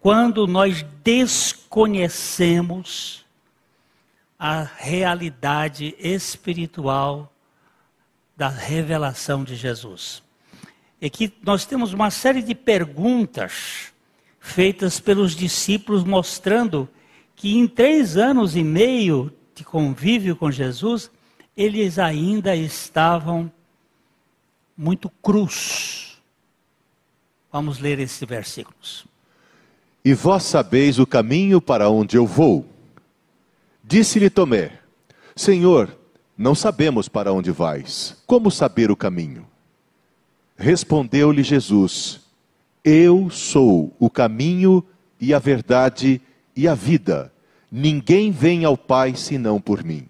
Quando 0.01 0.45
nós 0.45 0.85
desconhecemos 1.01 3.23
a 4.37 4.61
realidade 4.61 5.95
espiritual 5.97 7.31
da 8.35 8.49
revelação 8.49 9.45
de 9.45 9.55
Jesus. 9.55 10.21
É 10.99 11.09
que 11.09 11.31
nós 11.41 11.65
temos 11.65 11.93
uma 11.93 12.11
série 12.11 12.41
de 12.41 12.53
perguntas 12.53 13.93
feitas 14.37 14.99
pelos 14.99 15.33
discípulos 15.33 16.03
mostrando 16.03 16.89
que 17.43 17.57
em 17.57 17.67
três 17.67 18.15
anos 18.15 18.55
e 18.55 18.63
meio 18.63 19.29
de 19.53 19.65
convívio 19.65 20.33
com 20.33 20.49
Jesus, 20.49 21.11
eles 21.57 21.99
ainda 21.99 22.55
estavam 22.55 23.51
muito 24.77 25.09
crus. 25.21 26.23
Vamos 27.51 27.79
ler 27.79 27.99
esses 27.99 28.25
versículos. 28.25 29.05
E 30.05 30.13
vós 30.13 30.43
sabeis 30.43 30.99
o 30.99 31.05
caminho 31.05 31.59
para 31.59 31.89
onde 31.89 32.15
eu 32.15 32.25
vou. 32.25 32.65
Disse-lhe 33.83 34.29
Tomé: 34.29 34.79
Senhor, 35.35 35.93
não 36.37 36.55
sabemos 36.55 37.09
para 37.09 37.33
onde 37.33 37.51
vais. 37.51 38.23
Como 38.25 38.49
saber 38.49 38.89
o 38.89 38.95
caminho? 38.95 39.45
Respondeu-lhe 40.55 41.43
Jesus: 41.43 42.21
Eu 42.85 43.29
sou 43.29 43.93
o 43.99 44.09
caminho 44.09 44.81
e 45.19 45.33
a 45.33 45.39
verdade 45.39 46.21
e 46.55 46.69
a 46.69 46.73
vida. 46.73 47.32
Ninguém 47.75 48.29
vem 48.29 48.65
ao 48.65 48.77
Pai 48.77 49.15
senão 49.15 49.59
por 49.59 49.83
mim. 49.83 50.07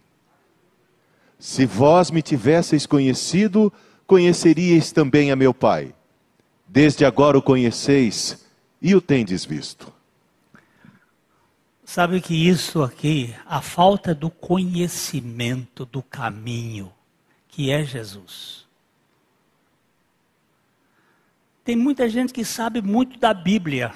Se 1.40 1.66
vós 1.66 2.12
me 2.12 2.22
tivesseis 2.22 2.86
conhecido, 2.86 3.72
conheceríeis 4.06 4.92
também 4.92 5.32
a 5.32 5.36
meu 5.38 5.54
Pai. 5.54 5.96
Desde 6.68 7.06
agora 7.06 7.38
o 7.38 7.42
conheceis 7.42 8.46
e 8.82 8.94
o 8.94 9.00
tendes 9.00 9.46
visto. 9.46 9.94
Sabe 11.86 12.20
que 12.20 12.36
isso 12.36 12.84
aqui, 12.84 13.34
a 13.46 13.62
falta 13.62 14.14
do 14.14 14.30
conhecimento 14.30 15.86
do 15.86 16.04
caminho, 16.04 16.92
que 17.48 17.72
é 17.72 17.86
Jesus. 17.86 18.68
Tem 21.64 21.78
muita 21.78 22.10
gente 22.10 22.34
que 22.34 22.44
sabe 22.44 22.82
muito 22.82 23.18
da 23.18 23.34
Bíblia, 23.34 23.94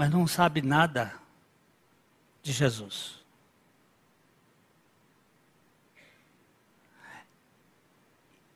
mas 0.00 0.08
não 0.08 0.26
sabe 0.26 0.62
nada 0.62 1.14
de 2.42 2.52
Jesus. 2.52 3.18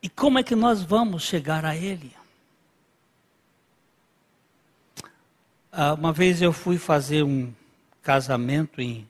E 0.03 0.09
como 0.09 0.39
é 0.39 0.43
que 0.43 0.57
nós 0.57 0.83
vamos 0.83 1.23
chegar 1.23 1.67
a 1.67 1.77
Ele? 1.77 2.17
Ah, 5.71 5.93
uma 5.93 6.15
vez 6.15 6.41
eu 6.41 6.51
fui 6.51 6.79
fazer 6.79 7.23
um 7.23 7.53
casamento 8.01 8.81
em 8.81 9.07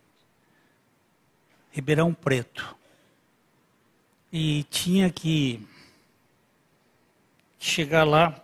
Ribeirão 1.70 2.12
Preto. 2.12 2.76
E 4.32 4.64
tinha 4.64 5.08
que 5.08 5.64
chegar 7.60 8.02
lá. 8.02 8.43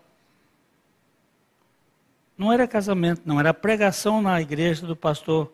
Não 2.41 2.51
era 2.51 2.67
casamento, 2.67 3.21
não, 3.27 3.39
era 3.39 3.53
pregação 3.53 4.23
na 4.23 4.41
igreja 4.41 4.87
do 4.87 4.97
pastor 4.97 5.53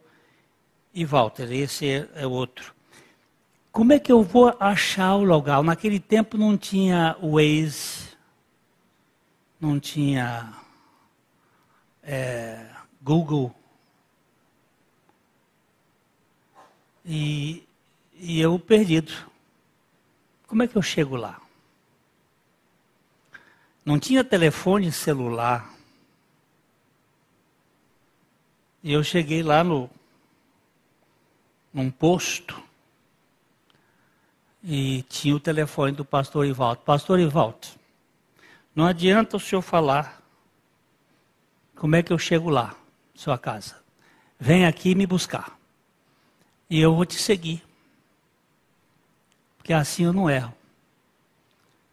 e 0.95 1.05
Walter, 1.05 1.51
esse 1.51 1.85
é, 1.85 2.09
é 2.15 2.25
outro. 2.29 2.73
Como 3.73 3.93
é 3.93 3.99
que 3.99 4.13
eu 4.13 4.23
vou 4.23 4.57
achar 4.61 5.17
o 5.17 5.25
lugar? 5.25 5.61
Naquele 5.65 5.99
tempo 5.99 6.39
não 6.39 6.57
tinha 6.57 7.17
Waze, 7.21 8.17
não 9.61 9.81
tinha 9.81 10.53
é, 12.05 12.65
Google. 13.03 13.53
E, 17.05 17.67
e 18.15 18.41
eu 18.41 18.61
perdido. 18.61 19.13
Como 20.47 20.63
é 20.63 20.69
que 20.69 20.77
eu 20.77 20.83
chego 20.83 21.17
lá? 21.17 21.41
Não 23.85 23.99
tinha 23.99 24.23
telefone 24.23 24.93
celular. 24.93 25.75
E 28.87 28.93
eu 28.93 29.03
cheguei 29.03 29.43
lá 29.43 29.65
no 29.65 29.91
num 31.75 31.91
posto 31.91 32.63
e 34.63 35.03
tinha 35.09 35.35
o 35.35 35.41
telefone 35.41 35.91
do 35.91 36.05
pastor 36.05 36.47
Ivaldo. 36.47 36.83
Pastor 36.83 37.19
Ivaldo, 37.19 37.67
não 38.77 38.87
adianta 38.87 39.37
o 39.37 39.41
senhor 39.41 39.61
falar 39.61 40.23
como 41.75 41.97
é 41.97 42.03
que 42.05 42.13
eu 42.13 42.19
chego 42.19 42.49
lá, 42.49 42.77
sua 43.13 43.37
casa. 43.37 43.83
Vem 44.39 44.65
aqui 44.65 44.95
me 44.95 45.05
buscar. 45.05 45.59
E 46.71 46.81
eu 46.81 46.95
vou 46.95 47.05
te 47.05 47.19
seguir. 47.19 47.65
Porque 49.59 49.73
assim 49.73 50.05
eu 50.05 50.13
não 50.13 50.31
erro. 50.31 50.55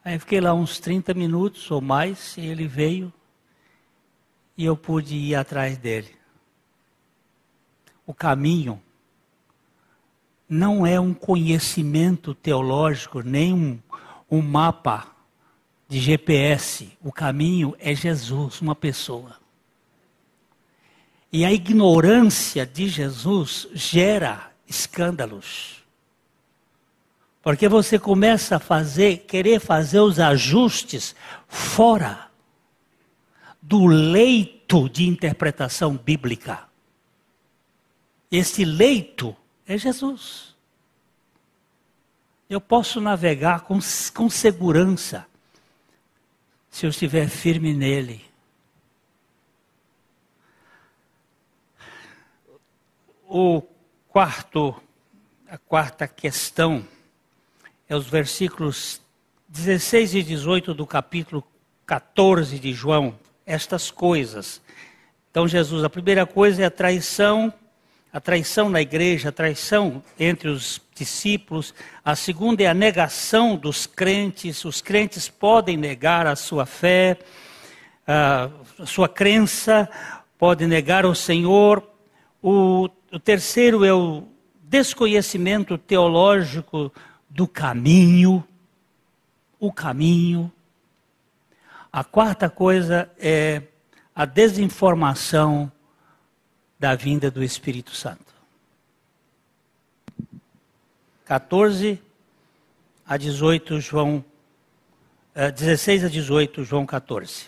Aí 0.05 0.19
fiquei 0.19 0.39
lá 0.39 0.53
uns 0.53 0.79
30 0.79 1.15
minutos 1.15 1.71
ou 1.71 1.81
mais, 1.81 2.37
e 2.37 2.41
ele 2.41 2.67
veio 2.67 3.11
e 4.55 4.63
eu 4.63 4.77
pude 4.77 5.15
ir 5.15 5.33
atrás 5.33 5.75
dele. 5.75 6.21
O 8.05 8.13
caminho 8.13 8.81
não 10.47 10.85
é 10.85 10.99
um 10.99 11.13
conhecimento 11.13 12.33
teológico, 12.33 13.21
nem 13.21 13.53
um, 13.53 13.79
um 14.29 14.41
mapa 14.41 15.07
de 15.87 15.99
GPS. 15.99 16.91
O 17.01 17.11
caminho 17.11 17.75
é 17.79 17.95
Jesus, 17.95 18.61
uma 18.61 18.75
pessoa. 18.75 19.37
E 21.31 21.43
a 21.43 21.51
ignorância 21.51 22.65
de 22.65 22.87
Jesus 22.87 23.67
gera 23.73 24.51
escândalos. 24.67 25.83
Porque 27.41 27.67
você 27.67 27.97
começa 27.97 28.57
a 28.57 28.59
fazer, 28.59 29.25
querer 29.27 29.59
fazer 29.59 29.99
os 29.99 30.19
ajustes 30.19 31.15
fora 31.47 32.27
do 33.61 33.85
leito 33.85 34.87
de 34.87 35.07
interpretação 35.07 35.97
bíblica. 35.97 36.72
Esse 38.35 38.65
leito 38.65 39.35
é 39.67 39.77
Jesus. 39.77 40.55
Eu 42.49 42.59
posso 42.59 42.99
navegar 42.99 43.61
com, 43.61 43.77
com 44.11 44.27
segurança 44.27 45.27
se 46.67 46.87
eu 46.87 46.89
estiver 46.89 47.29
firme 47.29 47.75
nele. 47.75 48.25
O 53.29 53.61
quarto, 54.09 54.81
a 55.47 55.59
quarta 55.59 56.07
questão 56.07 56.87
é 57.87 57.95
os 57.95 58.07
versículos 58.07 58.99
16 59.47 60.15
e 60.15 60.23
18 60.23 60.73
do 60.73 60.87
capítulo 60.87 61.43
14 61.85 62.57
de 62.57 62.73
João. 62.73 63.15
Estas 63.45 63.91
coisas. 63.91 64.59
Então, 65.29 65.47
Jesus, 65.47 65.83
a 65.83 65.89
primeira 65.89 66.25
coisa 66.25 66.63
é 66.63 66.65
a 66.65 66.71
traição 66.71 67.53
a 68.13 68.21
traição 68.21 68.69
na 68.69 68.79
igreja, 68.79 69.29
a 69.29 69.31
traição 69.31 70.03
entre 70.19 70.47
os 70.47 70.79
discípulos. 70.93 71.73
A 72.05 72.15
segunda 72.15 72.61
é 72.61 72.67
a 72.67 72.73
negação 72.73 73.55
dos 73.55 73.87
crentes. 73.87 74.63
Os 74.63 74.81
crentes 74.81 75.27
podem 75.27 75.75
negar 75.75 76.27
a 76.27 76.35
sua 76.35 76.67
fé, 76.67 77.17
a 78.05 78.51
sua 78.85 79.09
crença, 79.09 79.89
podem 80.37 80.67
negar 80.67 81.07
o 81.07 81.15
Senhor. 81.15 81.81
O, 82.39 82.87
o 83.11 83.19
terceiro 83.19 83.83
é 83.83 83.91
o 83.91 84.27
desconhecimento 84.61 85.75
teológico 85.75 86.93
do 87.27 87.47
caminho. 87.47 88.43
O 89.59 89.73
caminho. 89.73 90.51
A 91.91 92.03
quarta 92.03 92.47
coisa 92.47 93.09
é 93.17 93.63
a 94.15 94.25
desinformação 94.25 95.71
da 96.83 96.95
vinda 96.95 97.31
do 97.31 97.41
Espírito 97.41 97.95
Santo. 97.95 98.33
14 101.23 101.97
a 103.07 103.15
18, 103.15 103.79
João, 103.79 104.21
16 105.33 106.03
eh, 106.03 106.05
a 106.07 106.09
18, 106.09 106.65
João 106.65 106.85
14. 106.85 107.45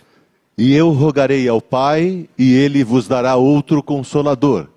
E 0.57 0.73
eu 0.73 0.89
rogarei 0.91 1.49
ao 1.49 1.61
Pai, 1.61 2.29
e 2.37 2.53
ele 2.53 2.81
vos 2.81 3.09
dará 3.09 3.35
outro 3.35 3.83
consolador, 3.83 4.69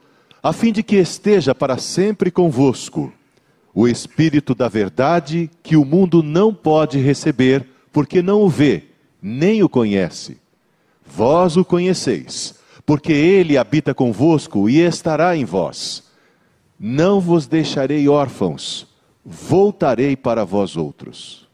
a 0.43 0.53
fim 0.53 0.73
de 0.73 0.83
que 0.83 0.97
esteja 0.97 1.55
para 1.55 1.79
sempre 1.79 2.29
convosco. 2.29 3.13
O 3.73 3.87
Espírito 3.87 4.57
da 4.57 4.67
Verdade, 4.67 5.49
que 5.63 5.77
o 5.77 5.85
mundo 5.85 6.21
não 6.21 6.53
pode 6.53 6.99
receber, 6.99 7.65
porque 7.93 8.21
não 8.21 8.43
o 8.43 8.49
vê, 8.49 8.87
nem 9.23 9.63
o 9.63 9.69
conhece. 9.69 10.37
Vós 11.07 11.57
o 11.57 11.65
conheceis 11.65 12.59
porque 12.89 13.13
ele 13.13 13.59
habita 13.59 13.93
convosco 13.93 14.67
e 14.67 14.81
estará 14.81 15.37
em 15.37 15.45
vós. 15.45 16.05
Não 16.81 17.21
vos 17.21 17.47
deixarei 17.47 18.09
órfãos, 18.09 18.87
voltarei 19.23 20.17
para 20.17 20.43
vós 20.43 20.75
outros. 20.75 21.47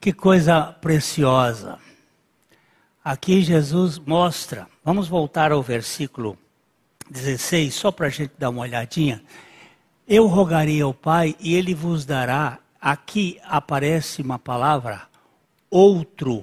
Que 0.00 0.10
coisa 0.10 0.62
preciosa. 0.62 1.78
Aqui 3.04 3.42
Jesus 3.42 3.98
mostra, 3.98 4.66
vamos 4.82 5.06
voltar 5.06 5.52
ao 5.52 5.62
versículo 5.62 6.34
16, 7.10 7.74
só 7.74 7.92
para 7.92 8.06
a 8.06 8.10
gente 8.10 8.32
dar 8.38 8.48
uma 8.48 8.62
olhadinha. 8.62 9.22
Eu 10.08 10.26
rogarei 10.26 10.80
ao 10.80 10.94
Pai 10.94 11.36
e 11.40 11.54
ele 11.54 11.74
vos 11.74 12.06
dará. 12.06 12.58
Aqui 12.80 13.38
aparece 13.44 14.22
uma 14.22 14.38
palavra, 14.38 15.02
outro 15.70 16.42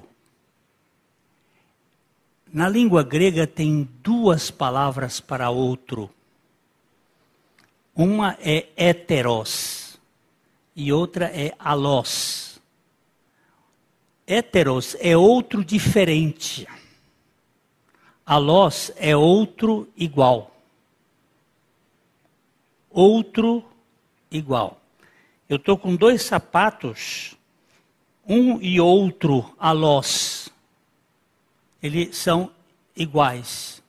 na 2.52 2.68
língua 2.68 3.02
grega 3.02 3.46
tem 3.46 3.88
duas 4.02 4.50
palavras 4.50 5.20
para 5.20 5.48
outro. 5.48 6.10
Uma 7.94 8.36
é 8.40 8.68
heteros 8.76 9.98
e 10.76 10.92
outra 10.92 11.26
é 11.26 11.54
alós. 11.58 12.60
Heteros 14.26 14.94
é 15.00 15.16
outro 15.16 15.64
diferente. 15.64 16.68
Alós 18.24 18.92
é 18.96 19.16
outro 19.16 19.88
igual. 19.96 20.54
Outro 22.90 23.64
igual. 24.30 24.78
Eu 25.48 25.56
estou 25.56 25.76
com 25.78 25.96
dois 25.96 26.22
sapatos, 26.22 27.34
um 28.26 28.60
e 28.60 28.80
outro 28.80 29.54
alós 29.58 30.41
eles 31.82 32.16
são 32.16 32.50
iguais. 32.96 33.82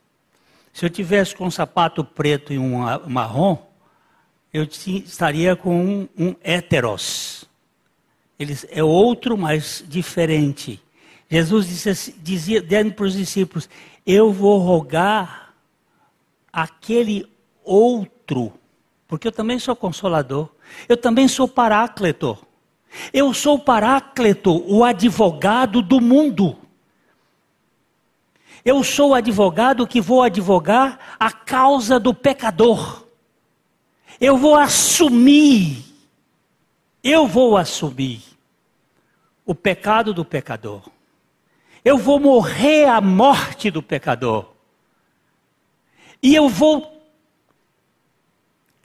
Se 0.73 0.85
eu 0.85 0.89
tivesse 0.89 1.35
com 1.35 1.45
um 1.45 1.51
sapato 1.51 2.03
preto 2.03 2.51
e 2.51 2.57
um 2.57 2.79
marrom, 3.07 3.57
eu 4.51 4.63
estaria 4.63 5.55
com 5.55 5.85
um, 5.85 6.09
um 6.17 6.35
heteros. 6.43 7.45
Eles, 8.39 8.65
é 8.69 8.83
outro, 8.83 9.37
mas 9.37 9.83
diferente. 9.87 10.81
Jesus 11.29 11.67
disse, 11.67 12.15
dizia 12.19 12.61
dizendo 12.61 12.93
para 12.93 13.05
os 13.05 13.13
discípulos: 13.13 13.69
Eu 14.05 14.31
vou 14.31 14.59
rogar 14.59 15.53
aquele 16.51 17.27
outro, 17.63 18.53
porque 19.07 19.27
eu 19.27 19.31
também 19.31 19.59
sou 19.59 19.75
consolador, 19.75 20.49
eu 20.89 20.97
também 20.97 21.27
sou 21.27 21.47
paráclito. 21.47 22.37
Eu 23.11 23.33
sou 23.33 23.57
paráclito, 23.57 24.63
o 24.71 24.83
advogado 24.83 25.81
do 25.81 25.99
mundo. 25.99 26.55
Eu 28.65 28.83
sou 28.83 29.13
advogado 29.13 29.85
que 29.85 29.99
vou 29.99 30.21
advogar 30.21 30.97
a 31.19 31.31
causa 31.31 31.99
do 31.99 32.13
pecador. 32.13 33.03
Eu 34.19 34.37
vou 34.37 34.55
assumir, 34.55 35.83
eu 37.03 37.27
vou 37.27 37.57
assumir 37.57 38.21
o 39.45 39.53
pecado 39.53 40.13
do 40.13 40.23
pecador. 40.23 40.81
Eu 41.83 41.97
vou 41.97 42.19
morrer 42.19 42.85
a 42.85 43.01
morte 43.01 43.69
do 43.69 43.83
pecador. 43.83 44.45
E 46.21 46.33
eu 46.33 46.47
vou 46.47 46.93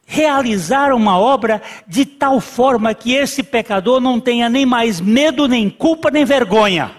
realizar 0.05 0.93
uma 0.93 1.17
obra 1.17 1.63
de 1.87 2.05
tal 2.05 2.41
forma 2.41 2.93
que 2.95 3.15
esse 3.15 3.45
pecador 3.45 4.01
não 4.01 4.19
tenha 4.19 4.49
nem 4.49 4.67
mais 4.67 5.01
medo, 5.01 5.47
nem 5.47 5.71
culpa, 5.71 6.11
nem 6.11 6.25
vergonha. 6.25 6.98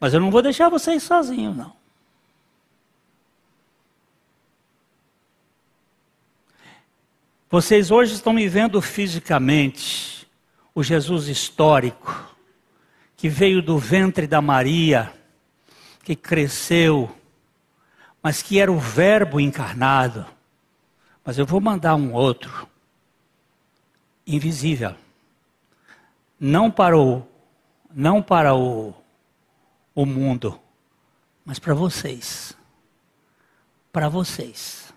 Mas 0.00 0.14
eu 0.14 0.20
não 0.20 0.30
vou 0.30 0.40
deixar 0.40 0.70
vocês 0.70 1.02
sozinhos, 1.02 1.54
não. 1.54 1.78
Vocês 7.50 7.90
hoje 7.90 8.14
estão 8.14 8.32
me 8.32 8.48
vendo 8.48 8.80
fisicamente, 8.80 10.26
o 10.74 10.82
Jesus 10.82 11.26
histórico, 11.26 12.34
que 13.16 13.28
veio 13.28 13.60
do 13.60 13.76
ventre 13.76 14.26
da 14.26 14.40
Maria, 14.40 15.12
que 16.02 16.16
cresceu, 16.16 17.14
mas 18.22 18.40
que 18.40 18.58
era 18.58 18.70
o 18.70 18.78
Verbo 18.78 19.40
encarnado. 19.40 20.24
Mas 21.24 21.38
eu 21.38 21.44
vou 21.44 21.60
mandar 21.60 21.96
um 21.96 22.14
outro, 22.14 22.68
invisível, 24.26 24.94
não 26.38 26.70
para 26.70 26.96
o, 26.96 27.26
não 27.92 28.22
para 28.22 28.54
o, 28.54 28.94
o 29.94 30.06
mundo, 30.06 30.58
mas 31.44 31.58
para 31.58 31.74
vocês. 31.74 32.56
Para 33.92 34.08
vocês. 34.08 34.92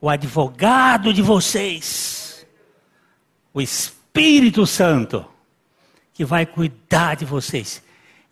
O 0.00 0.08
advogado 0.08 1.12
de 1.12 1.22
vocês. 1.22 2.46
O 3.52 3.60
Espírito 3.60 4.66
Santo. 4.66 5.24
Que 6.12 6.24
vai 6.24 6.44
cuidar 6.44 7.16
de 7.16 7.24
vocês. 7.24 7.82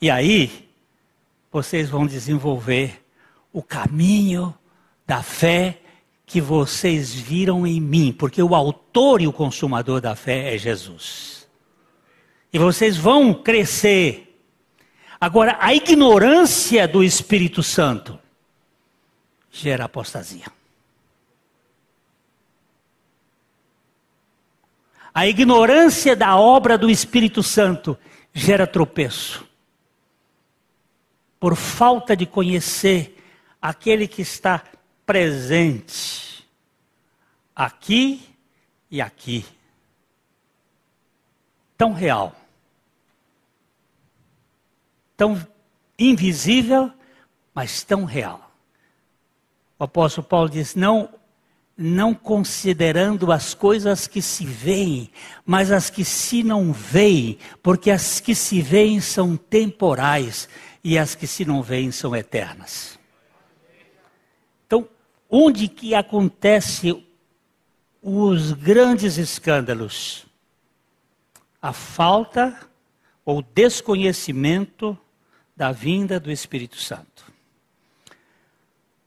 E 0.00 0.10
aí, 0.10 0.68
vocês 1.50 1.88
vão 1.88 2.06
desenvolver 2.06 3.04
o 3.52 3.62
caminho 3.62 4.54
da 5.06 5.22
fé 5.22 5.80
que 6.26 6.40
vocês 6.40 7.14
viram 7.14 7.66
em 7.66 7.80
mim, 7.80 8.12
porque 8.12 8.42
o 8.42 8.54
autor 8.54 9.22
e 9.22 9.26
o 9.26 9.32
consumador 9.32 10.00
da 10.00 10.14
fé 10.14 10.54
é 10.54 10.58
Jesus. 10.58 11.48
E 12.52 12.58
vocês 12.58 12.96
vão 12.96 13.32
crescer. 13.32 14.27
Agora, 15.20 15.56
a 15.60 15.74
ignorância 15.74 16.86
do 16.86 17.02
Espírito 17.02 17.62
Santo 17.62 18.18
gera 19.50 19.84
apostasia. 19.86 20.46
A 25.12 25.26
ignorância 25.26 26.14
da 26.14 26.36
obra 26.36 26.78
do 26.78 26.88
Espírito 26.88 27.42
Santo 27.42 27.98
gera 28.32 28.66
tropeço. 28.66 29.44
Por 31.40 31.56
falta 31.56 32.16
de 32.16 32.24
conhecer 32.24 33.16
aquele 33.60 34.06
que 34.06 34.22
está 34.22 34.62
presente 35.04 36.46
aqui 37.54 38.22
e 38.88 39.00
aqui. 39.00 39.44
Tão 41.76 41.92
real, 41.92 42.37
tão 45.18 45.46
invisível, 45.98 46.90
mas 47.54 47.84
tão 47.84 48.06
real. 48.06 48.50
O 49.78 49.84
apóstolo 49.84 50.26
Paulo 50.26 50.48
diz: 50.48 50.74
não, 50.74 51.10
não 51.76 52.14
considerando 52.14 53.30
as 53.30 53.52
coisas 53.52 54.06
que 54.06 54.22
se 54.22 54.46
veem, 54.46 55.10
mas 55.44 55.70
as 55.70 55.90
que 55.90 56.06
se 56.06 56.42
não 56.42 56.72
veem, 56.72 57.38
porque 57.62 57.90
as 57.90 58.18
que 58.18 58.34
se 58.34 58.62
veem 58.62 58.98
são 58.98 59.36
temporais 59.36 60.48
e 60.82 60.96
as 60.96 61.14
que 61.14 61.26
se 61.26 61.44
não 61.44 61.62
veem 61.62 61.92
são 61.92 62.16
eternas. 62.16 62.98
Onde 65.30 65.68
que 65.68 65.94
acontece 65.94 67.04
os 68.02 68.52
grandes 68.52 69.18
escândalos? 69.18 70.26
A 71.60 71.72
falta 71.72 72.58
ou 73.24 73.42
desconhecimento 73.42 74.98
da 75.58 75.72
vinda 75.72 76.20
do 76.20 76.30
Espírito 76.30 76.76
Santo. 76.76 77.24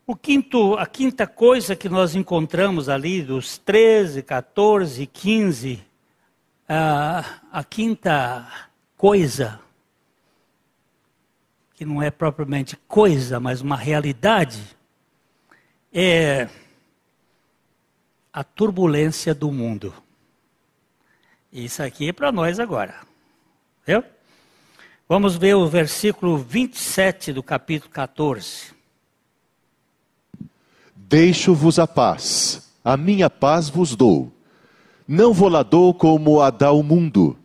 O 0.05 0.17
quinto, 0.17 0.73
a 0.73 0.85
quinta 0.85 1.25
coisa 1.25 1.77
que 1.77 1.87
nós 1.87 2.13
encontramos 2.13 2.89
ali, 2.89 3.21
dos 3.21 3.57
13, 3.57 4.21
14, 4.21 5.07
15, 5.07 5.81
a, 6.67 7.39
a 7.53 7.63
quinta 7.63 8.45
coisa, 8.97 9.61
que 11.73 11.85
não 11.85 12.03
é 12.03 12.11
propriamente 12.11 12.75
coisa, 12.85 13.39
mas 13.39 13.61
uma 13.61 13.77
realidade, 13.77 14.61
é 15.93 16.49
a 18.33 18.43
turbulência 18.43 19.33
do 19.33 19.49
mundo. 19.53 19.93
Isso 21.49 21.81
aqui 21.81 22.09
é 22.09 22.13
para 22.13 22.29
nós 22.29 22.59
agora. 22.59 22.99
Viu? 23.87 24.03
Vamos 25.12 25.36
ver 25.36 25.56
o 25.56 25.67
versículo 25.67 26.38
27 26.38 27.34
do 27.34 27.43
capítulo 27.43 27.91
14. 27.91 28.71
Deixo-vos 30.95 31.78
a 31.78 31.86
paz, 31.86 32.71
a 32.82 32.95
minha 32.95 33.30
paz 33.30 33.67
vos 33.67 33.93
dou. 33.93 34.32
Não 35.06 35.34
vou 35.34 35.50
lá 35.50 35.63
dou 35.63 35.93
como 35.93 36.39
a 36.39 36.50
dá 36.50 36.71
o 36.71 36.82
mundo. 36.82 37.38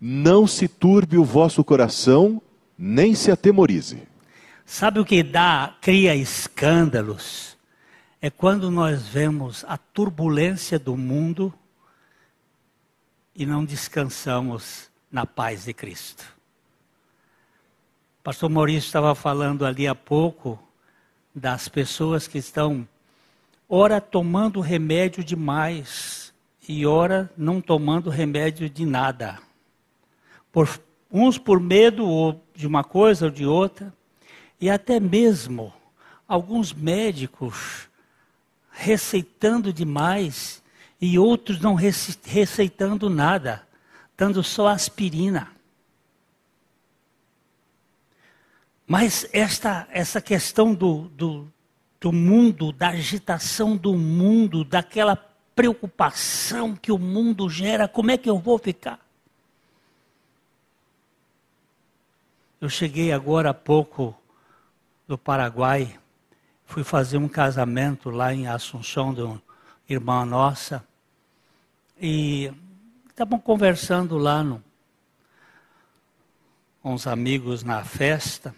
Não 0.00 0.46
se 0.46 0.68
turbe 0.68 1.18
o 1.18 1.24
vosso 1.24 1.64
coração, 1.64 2.40
nem 2.78 3.16
se 3.16 3.32
atemorize. 3.32 4.00
Sabe 4.64 5.00
o 5.00 5.04
que 5.04 5.20
dá, 5.24 5.74
cria 5.80 6.14
escândalos? 6.14 7.58
é 8.22 8.30
quando 8.30 8.70
nós 8.70 9.08
vemos 9.08 9.64
a 9.66 9.76
turbulência 9.76 10.78
do 10.78 10.96
mundo 10.96 11.52
e 13.34 13.44
não 13.44 13.64
descansamos 13.64 14.88
na 15.10 15.26
paz 15.26 15.64
de 15.64 15.74
Cristo. 15.74 16.37
Pastor 18.22 18.50
Maurício 18.50 18.86
estava 18.86 19.14
falando 19.14 19.64
ali 19.64 19.86
há 19.86 19.94
pouco 19.94 20.58
das 21.34 21.68
pessoas 21.68 22.26
que 22.26 22.38
estão, 22.38 22.86
ora 23.68 24.00
tomando 24.00 24.60
remédio 24.60 25.22
demais 25.22 26.32
e 26.68 26.84
ora 26.84 27.30
não 27.36 27.60
tomando 27.60 28.10
remédio 28.10 28.68
de 28.68 28.84
nada. 28.84 29.38
Por, 30.52 30.68
uns 31.10 31.38
por 31.38 31.60
medo 31.60 32.36
de 32.54 32.66
uma 32.66 32.84
coisa 32.84 33.26
ou 33.26 33.30
de 33.30 33.46
outra, 33.46 33.92
e 34.60 34.68
até 34.68 34.98
mesmo 34.98 35.72
alguns 36.26 36.72
médicos 36.72 37.88
receitando 38.70 39.72
demais 39.72 40.62
e 41.00 41.18
outros 41.18 41.60
não 41.60 41.74
receitando 41.74 43.08
nada, 43.08 43.66
dando 44.16 44.42
só 44.42 44.68
aspirina. 44.68 45.57
Mas 48.88 49.28
esta, 49.34 49.86
essa 49.92 50.18
questão 50.18 50.74
do, 50.74 51.10
do, 51.10 51.52
do 52.00 52.10
mundo, 52.10 52.72
da 52.72 52.88
agitação 52.88 53.76
do 53.76 53.92
mundo, 53.94 54.64
daquela 54.64 55.14
preocupação 55.54 56.74
que 56.74 56.90
o 56.90 56.98
mundo 56.98 57.50
gera, 57.50 57.86
como 57.86 58.10
é 58.10 58.16
que 58.16 58.30
eu 58.30 58.38
vou 58.38 58.58
ficar? 58.58 58.98
Eu 62.58 62.70
cheguei 62.70 63.12
agora 63.12 63.50
há 63.50 63.54
pouco 63.54 64.16
do 65.06 65.18
Paraguai 65.18 65.98
Fui 66.68 66.84
fazer 66.84 67.16
um 67.16 67.28
casamento 67.28 68.10
lá 68.10 68.32
em 68.32 68.46
Assunção 68.46 69.14
de 69.14 69.22
uma 69.22 69.40
irmã 69.88 70.22
nossa. 70.26 70.84
E 71.98 72.52
estavam 73.08 73.38
conversando 73.38 74.18
lá 74.18 74.44
no, 74.44 74.62
com 76.82 76.92
os 76.92 77.06
amigos 77.06 77.64
na 77.64 77.82
festa 77.82 78.54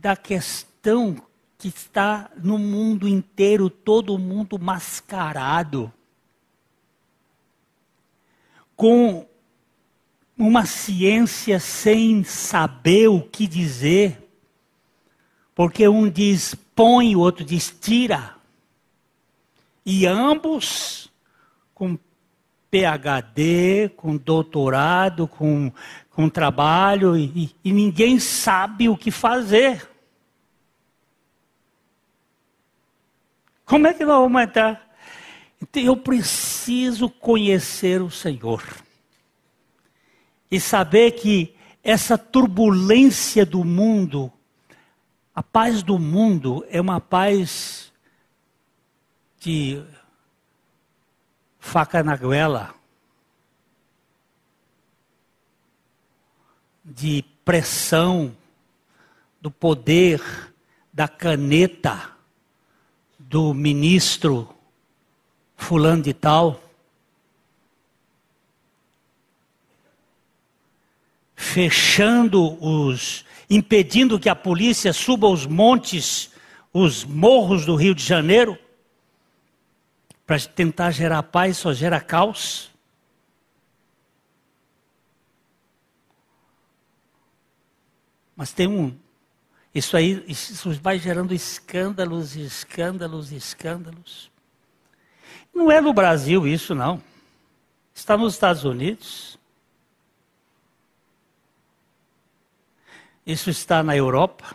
da 0.00 0.16
questão 0.16 1.16
que 1.58 1.68
está 1.68 2.30
no 2.36 2.58
mundo 2.58 3.08
inteiro, 3.08 3.70
todo 3.70 4.18
mundo 4.18 4.58
mascarado, 4.58 5.92
com 8.76 9.26
uma 10.36 10.66
ciência 10.66 11.58
sem 11.58 12.22
saber 12.22 13.08
o 13.08 13.22
que 13.22 13.46
dizer, 13.46 14.22
Porque 15.54 15.88
um 15.88 16.10
diz 16.10 16.54
põe, 16.74 17.16
o 17.16 17.20
outro 17.20 17.42
diz 17.42 17.74
tira. 17.80 18.36
E 19.86 20.04
ambos 20.04 21.10
com 21.74 21.98
PhD, 22.70 23.88
com 23.96 24.18
doutorado, 24.18 25.26
com, 25.26 25.72
com 26.16 26.30
trabalho, 26.30 27.14
e, 27.14 27.54
e 27.62 27.70
ninguém 27.70 28.18
sabe 28.18 28.88
o 28.88 28.96
que 28.96 29.10
fazer. 29.10 29.86
Como 33.66 33.86
é 33.86 33.92
que 33.92 34.02
nós 34.02 34.22
vamos 34.22 34.40
entrar? 34.40 34.96
Então, 35.60 35.82
eu 35.82 35.94
preciso 35.94 37.10
conhecer 37.10 38.00
o 38.00 38.10
Senhor. 38.10 38.64
E 40.50 40.58
saber 40.58 41.10
que 41.10 41.54
essa 41.84 42.16
turbulência 42.16 43.44
do 43.44 43.62
mundo, 43.62 44.32
a 45.34 45.42
paz 45.42 45.82
do 45.82 45.98
mundo 45.98 46.64
é 46.70 46.80
uma 46.80 46.98
paz 46.98 47.92
de 49.38 49.84
faca 51.60 52.02
na 52.02 52.16
goela, 52.16 52.74
de 56.86 57.24
pressão, 57.44 58.34
do 59.40 59.50
poder 59.50 60.22
da 60.92 61.08
caneta 61.08 62.10
do 63.18 63.52
ministro 63.52 64.48
fulano 65.56 66.02
de 66.02 66.14
tal, 66.14 66.62
fechando 71.34 72.56
os, 72.64 73.24
impedindo 73.50 74.18
que 74.18 74.28
a 74.28 74.34
polícia 74.34 74.92
suba 74.92 75.26
os 75.26 75.44
montes, 75.44 76.30
os 76.72 77.04
morros 77.04 77.66
do 77.66 77.74
Rio 77.74 77.94
de 77.94 78.04
Janeiro, 78.04 78.56
para 80.26 80.38
tentar 80.40 80.90
gerar 80.92 81.22
paz, 81.24 81.58
só 81.58 81.72
gera 81.72 82.00
caos. 82.00 82.70
Mas 88.36 88.52
tem 88.52 88.66
um. 88.66 88.96
Isso 89.74 89.96
aí 89.96 90.24
isso 90.28 90.70
vai 90.80 90.98
gerando 90.98 91.34
escândalos, 91.34 92.36
escândalos, 92.36 93.32
escândalos. 93.32 94.30
Não 95.54 95.70
é 95.70 95.80
no 95.80 95.92
Brasil 95.92 96.46
isso, 96.46 96.74
não. 96.74 97.02
Está 97.94 98.16
nos 98.16 98.34
Estados 98.34 98.64
Unidos. 98.64 99.38
Isso 103.26 103.50
está 103.50 103.82
na 103.82 103.96
Europa. 103.96 104.54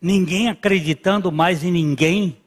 ninguém 0.00 0.48
acreditando 0.48 1.30
mais 1.30 1.62
em 1.62 1.70
ninguém. 1.70 2.40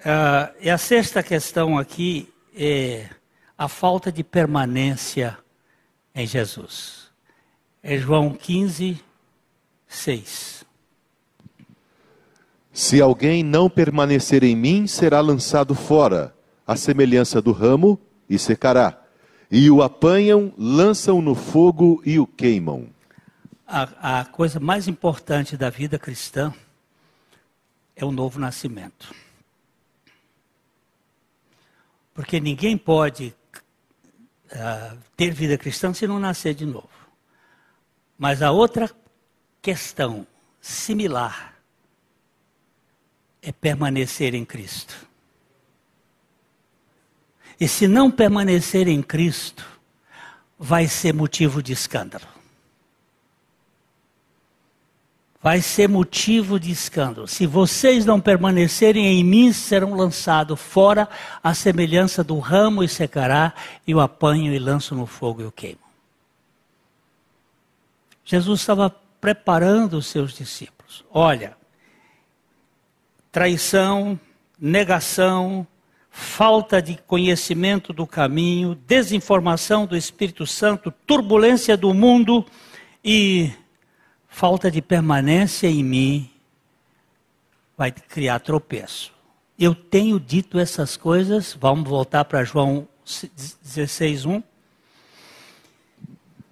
Uh, 0.00 0.52
e 0.60 0.68
a 0.68 0.76
sexta 0.76 1.22
questão 1.22 1.78
aqui 1.78 2.30
é 2.54 3.08
a 3.56 3.68
falta 3.68 4.10
de 4.12 4.22
permanência 4.22 5.36
em 6.14 6.26
Jesus. 6.26 7.10
É 7.82 7.98
João 7.98 8.32
15, 8.32 9.00
6. 9.86 10.64
Se 12.72 13.00
alguém 13.00 13.42
não 13.42 13.68
permanecer 13.68 14.42
em 14.42 14.56
mim, 14.56 14.86
será 14.86 15.20
lançado 15.20 15.74
fora, 15.74 16.34
à 16.66 16.76
semelhança 16.76 17.40
do 17.40 17.52
ramo, 17.52 18.00
e 18.28 18.38
secará 18.38 19.04
e 19.56 19.70
o 19.70 19.82
apanham, 19.82 20.52
lançam 20.58 21.22
no 21.22 21.34
fogo 21.34 22.02
e 22.04 22.18
o 22.18 22.26
queimam. 22.26 22.88
A, 23.64 24.20
a 24.20 24.24
coisa 24.24 24.58
mais 24.58 24.88
importante 24.88 25.56
da 25.56 25.70
vida 25.70 25.96
cristã 25.96 26.52
é 27.94 28.04
o 28.04 28.10
novo 28.10 28.40
nascimento. 28.40 29.14
Porque 32.14 32.38
ninguém 32.38 32.78
pode 32.78 33.34
uh, 34.52 34.98
ter 35.16 35.32
vida 35.32 35.58
cristã 35.58 35.92
se 35.92 36.06
não 36.06 36.20
nascer 36.20 36.54
de 36.54 36.64
novo. 36.64 36.88
Mas 38.16 38.40
a 38.40 38.52
outra 38.52 38.88
questão 39.60 40.24
similar 40.60 41.54
é 43.42 43.50
permanecer 43.50 44.34
em 44.34 44.44
Cristo. 44.44 45.06
E 47.60 47.68
se 47.68 47.86
não 47.86 48.10
permanecer 48.10 48.88
em 48.88 49.02
Cristo, 49.02 49.66
vai 50.58 50.86
ser 50.88 51.12
motivo 51.12 51.62
de 51.62 51.72
escândalo. 51.72 52.33
Vai 55.44 55.60
ser 55.60 55.90
motivo 55.90 56.58
de 56.58 56.70
escândalo. 56.70 57.28
Se 57.28 57.46
vocês 57.46 58.06
não 58.06 58.18
permanecerem 58.18 59.04
em 59.04 59.22
mim, 59.22 59.52
serão 59.52 59.92
lançados 59.92 60.58
fora, 60.58 61.06
a 61.42 61.52
semelhança 61.52 62.24
do 62.24 62.38
ramo 62.38 62.82
e 62.82 62.88
secará, 62.88 63.52
e 63.86 63.94
o 63.94 64.00
apanho 64.00 64.54
e 64.54 64.58
lanço 64.58 64.94
no 64.94 65.04
fogo 65.04 65.42
e 65.42 65.44
o 65.44 65.52
queimo. 65.52 65.84
Jesus 68.24 68.60
estava 68.60 68.88
preparando 69.20 69.98
os 69.98 70.06
seus 70.06 70.32
discípulos. 70.32 71.04
Olha, 71.12 71.54
traição, 73.30 74.18
negação, 74.58 75.66
falta 76.10 76.80
de 76.80 76.96
conhecimento 77.06 77.92
do 77.92 78.06
caminho, 78.06 78.74
desinformação 78.86 79.84
do 79.84 79.94
Espírito 79.94 80.46
Santo, 80.46 80.90
turbulência 81.06 81.76
do 81.76 81.92
mundo 81.92 82.46
e 83.04 83.52
falta 84.34 84.68
de 84.68 84.82
permanência 84.82 85.68
em 85.68 85.84
mim 85.84 86.28
vai 87.78 87.92
criar 87.92 88.40
tropeço. 88.40 89.12
Eu 89.56 89.76
tenho 89.76 90.18
dito 90.18 90.58
essas 90.58 90.96
coisas, 90.96 91.56
vamos 91.58 91.88
voltar 91.88 92.24
para 92.24 92.42
João 92.42 92.88
16, 93.62 94.26
1. 94.26 94.42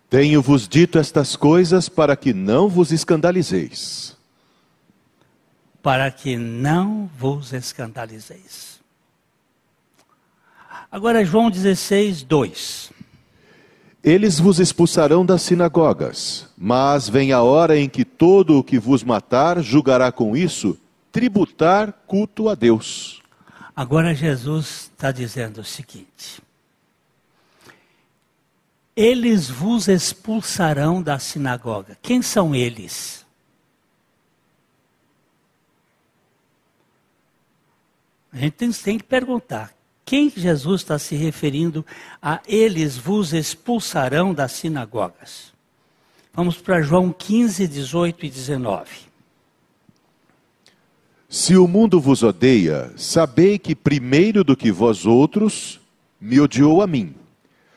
Tenho-vos 0.08 0.68
dito 0.68 0.96
estas 0.96 1.34
coisas 1.34 1.88
para 1.88 2.14
que 2.14 2.32
não 2.32 2.68
vos 2.68 2.92
escandalizeis. 2.92 4.16
Para 5.82 6.08
que 6.12 6.36
não 6.36 7.10
vos 7.18 7.52
escandalizeis. 7.52 8.80
Agora, 10.88 11.24
João 11.24 11.50
16, 11.50 12.22
2. 12.22 12.92
Eles 14.04 14.40
vos 14.40 14.58
expulsarão 14.58 15.24
das 15.24 15.42
sinagogas, 15.42 16.48
mas 16.58 17.08
vem 17.08 17.30
a 17.32 17.40
hora 17.40 17.78
em 17.78 17.88
que 17.88 18.04
todo 18.04 18.58
o 18.58 18.64
que 18.64 18.76
vos 18.76 19.04
matar 19.04 19.62
julgará 19.62 20.10
com 20.10 20.36
isso 20.36 20.76
tributar 21.12 21.92
culto 22.06 22.48
a 22.48 22.56
Deus. 22.56 23.22
Agora 23.76 24.12
Jesus 24.12 24.90
está 24.92 25.12
dizendo 25.12 25.60
o 25.60 25.64
seguinte: 25.64 26.42
Eles 28.96 29.48
vos 29.48 29.86
expulsarão 29.86 31.00
da 31.00 31.20
sinagoga. 31.20 31.96
Quem 32.02 32.22
são 32.22 32.54
eles? 32.54 33.24
A 38.32 38.38
gente 38.38 38.52
tem, 38.54 38.72
tem 38.72 38.98
que 38.98 39.04
perguntar: 39.04 39.72
quem 40.04 40.30
Jesus 40.30 40.82
está 40.82 40.98
se 40.98 41.14
referindo 41.14 41.84
a 42.20 42.40
eles 42.46 42.96
vos 42.96 43.32
expulsarão 43.32 44.34
das 44.34 44.52
sinagogas? 44.52 45.52
Vamos 46.34 46.56
para 46.56 46.82
João 46.82 47.12
15, 47.12 47.68
18 47.68 48.26
e 48.26 48.30
19. 48.30 48.88
Se 51.28 51.56
o 51.56 51.66
mundo 51.66 52.00
vos 52.00 52.22
odeia, 52.22 52.92
sabei 52.96 53.58
que 53.58 53.74
primeiro 53.74 54.44
do 54.44 54.56
que 54.56 54.70
vós 54.70 55.06
outros 55.06 55.80
me 56.20 56.40
odiou 56.40 56.82
a 56.82 56.86
mim. 56.86 57.14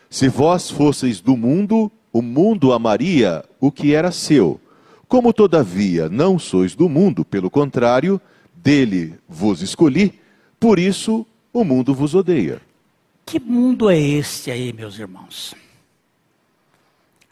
Se 0.09 0.27
vós 0.27 0.69
fosseis 0.69 1.21
do 1.21 1.37
mundo, 1.37 1.91
o 2.11 2.21
mundo 2.21 2.73
amaria 2.73 3.43
o 3.59 3.71
que 3.71 3.93
era 3.93 4.11
seu. 4.11 4.59
Como 5.07 5.33
todavia 5.33 6.09
não 6.09 6.39
sois 6.39 6.75
do 6.75 6.89
mundo, 6.89 7.23
pelo 7.23 7.49
contrário, 7.49 8.19
dele 8.55 9.15
vos 9.27 9.61
escolhi, 9.61 10.19
por 10.59 10.79
isso 10.79 11.25
o 11.55 11.63
mundo 11.63 11.95
vos 11.95 12.13
odeia. 12.13 12.61
Que 13.25 13.39
mundo 13.39 13.89
é 13.89 13.97
este 13.97 14.51
aí, 14.51 14.73
meus 14.73 14.99
irmãos? 14.99 15.55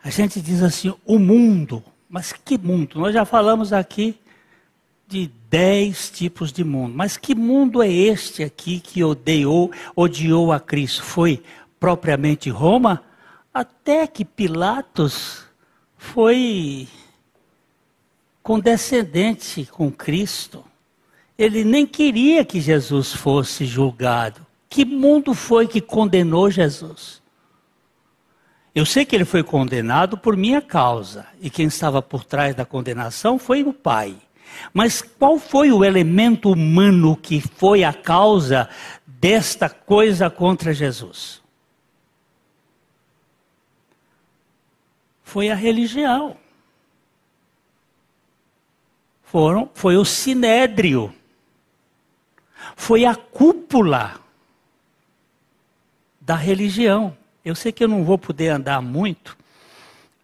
A 0.02 0.10
gente 0.10 0.40
diz 0.40 0.64
assim, 0.64 0.94
o 1.06 1.20
mundo. 1.20 1.84
Mas 2.10 2.32
que 2.32 2.58
mundo? 2.58 3.00
Nós 3.00 3.14
já 3.14 3.26
falamos 3.26 3.74
aqui 3.74 4.18
de 5.10 5.30
dez 5.50 6.10
tipos 6.10 6.54
de 6.54 6.64
mundo. 6.64 6.94
Mas 6.96 7.18
que 7.18 7.36
mundo 7.36 7.84
é 7.84 7.92
este 7.92 8.44
aqui 8.44 8.80
que 8.80 9.04
odiou, 9.04 9.72
odiou 9.94 10.54
a 10.54 10.60
Cristo? 10.60 11.04
Foi 11.04 11.44
propriamente 11.78 12.50
Roma? 12.50 13.04
Até 13.54 14.08
que 14.08 14.24
Pilatos 14.24 15.44
foi 15.98 16.88
condescendente 18.42 19.66
com 19.66 19.92
Cristo. 19.92 20.64
Ele 21.38 21.64
nem 21.64 21.86
queria 21.86 22.46
que 22.46 22.62
Jesus 22.62 23.14
fosse 23.14 23.66
julgado. 23.66 24.46
Que 24.70 24.86
mundo 24.86 25.34
foi 25.34 25.68
que 25.68 25.82
condenou 25.82 26.50
Jesus? 26.50 27.22
Eu 28.74 28.86
sei 28.86 29.06
que 29.06 29.16
ele 29.16 29.26
foi 29.26 29.44
condenado 29.44 30.18
por 30.18 30.36
minha 30.36 30.62
causa, 30.62 31.28
e 31.40 31.50
quem 31.50 31.68
estava 31.68 32.02
por 32.02 32.24
trás 32.24 32.56
da 32.56 32.66
condenação 32.66 33.38
foi 33.38 33.62
o 33.62 33.72
Pai. 33.72 34.16
Mas 34.74 35.02
qual 35.02 35.38
foi 35.38 35.72
o 35.72 35.84
elemento 35.84 36.52
humano 36.52 37.16
que 37.16 37.40
foi 37.40 37.84
a 37.84 37.94
causa 37.94 38.68
desta 39.06 39.70
coisa 39.70 40.30
contra 40.30 40.74
Jesus? 40.74 41.42
Foi 45.24 45.50
a 45.50 45.56
religião. 45.56 46.38
Foram, 49.24 49.70
foi 49.74 49.98
o 49.98 50.06
sinédrio. 50.06 51.14
Foi 52.76 53.06
a 53.06 53.16
cúpula 53.16 54.20
da 56.20 56.36
religião. 56.36 57.16
Eu 57.44 57.56
sei 57.56 57.72
que 57.72 57.84
eu 57.84 57.88
não 57.88 58.04
vou 58.04 58.18
poder 58.18 58.50
andar 58.50 58.82
muito, 58.82 59.38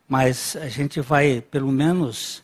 mas 0.08 0.56
a 0.56 0.70
gente 0.70 1.02
vai, 1.02 1.42
pelo 1.42 1.72
menos, 1.72 2.44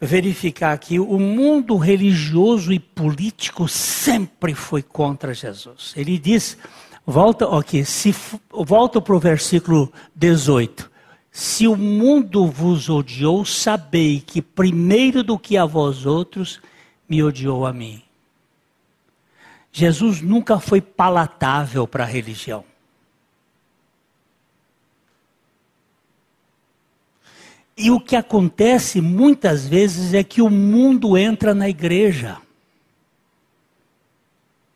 verificar 0.00 0.76
que 0.78 1.00
o 1.00 1.18
mundo 1.18 1.76
religioso 1.76 2.72
e 2.72 2.78
político 2.78 3.66
sempre 3.68 4.54
foi 4.54 4.82
contra 4.82 5.34
Jesus. 5.34 5.92
Ele 5.96 6.18
diz, 6.18 6.56
volta 7.04 7.58
aqui, 7.58 7.84
se, 7.84 8.14
volta 8.50 9.00
para 9.00 9.14
o 9.14 9.18
versículo 9.18 9.92
18. 10.14 10.90
Se 11.32 11.66
o 11.66 11.74
mundo 11.74 12.46
vos 12.46 12.88
odiou, 12.88 13.44
sabei 13.44 14.22
que 14.24 14.40
primeiro 14.40 15.24
do 15.24 15.36
que 15.36 15.56
a 15.56 15.64
vós 15.64 16.06
outros, 16.06 16.60
me 17.08 17.24
odiou 17.24 17.66
a 17.66 17.72
mim. 17.72 18.03
Jesus 19.76 20.22
nunca 20.22 20.60
foi 20.60 20.80
palatável 20.80 21.84
para 21.84 22.04
a 22.04 22.06
religião. 22.06 22.64
E 27.76 27.90
o 27.90 27.98
que 27.98 28.14
acontece 28.14 29.00
muitas 29.00 29.66
vezes 29.66 30.14
é 30.14 30.22
que 30.22 30.40
o 30.40 30.48
mundo 30.48 31.18
entra 31.18 31.52
na 31.52 31.68
igreja. 31.68 32.38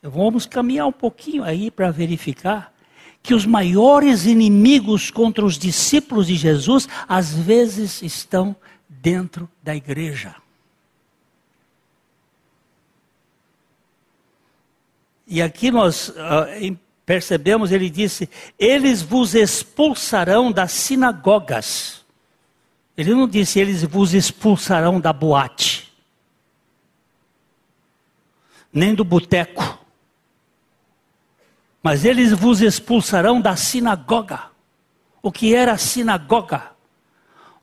Vamos 0.03 0.47
caminhar 0.47 0.89
um 0.89 0.93
pouquinho 0.93 1.45
aí 1.45 1.71
para 1.71 1.93
verificar 1.93 2.75
que 3.23 3.35
os 3.35 3.47
maiores 3.47 4.27
inimigos 4.27 5.13
contra 5.13 5.45
os 5.45 5.57
discípulos 5.57 6.27
de 6.27 6.35
Jesus 6.35 6.89
às 7.07 7.33
vezes 7.33 8.03
estão 8.03 8.57
dentro 8.89 9.49
da 9.63 9.77
igreja. 9.77 10.35
E 15.29 15.43
aqui 15.43 15.71
nós 15.71 16.09
uh, 16.09 16.79
percebemos, 17.05 17.71
ele 17.71 17.91
disse: 17.91 18.29
Eles 18.59 19.03
vos 19.03 19.35
expulsarão 19.35 20.51
das 20.51 20.73
sinagogas. 20.73 21.99
Ele 22.97 23.15
não 23.15 23.29
disse, 23.29 23.61
eles 23.61 23.85
vos 23.85 24.13
expulsarão 24.13 24.99
da 24.99 25.13
boate, 25.13 25.89
nem 28.73 28.93
do 28.93 29.05
boteco, 29.05 29.79
mas 31.81 32.05
eles 32.05 32.33
vos 32.33 32.61
expulsarão 32.61 33.41
da 33.41 33.55
sinagoga. 33.55 34.51
O 35.23 35.31
que 35.31 35.55
era 35.55 35.73
a 35.73 35.79
sinagoga? 35.79 36.73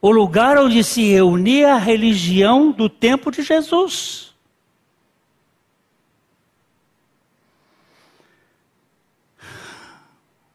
O 0.00 0.10
lugar 0.10 0.56
onde 0.56 0.82
se 0.82 1.02
reunia 1.02 1.74
a 1.74 1.78
religião 1.78 2.70
do 2.72 2.88
tempo 2.88 3.30
de 3.30 3.42
Jesus. 3.42 4.25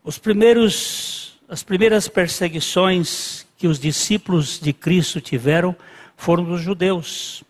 Os 0.04 0.18
primeiros, 0.18 1.40
as 1.48 1.62
primeiras 1.62 2.08
perseguições 2.08 3.46
que 3.58 3.68
os 3.68 3.80
discípulos 3.80 4.60
de 4.60 4.74
Cristo 4.74 5.22
tiveram 5.22 5.76
foram 6.18 6.44
dos 6.44 6.62
judeus. 6.62 7.44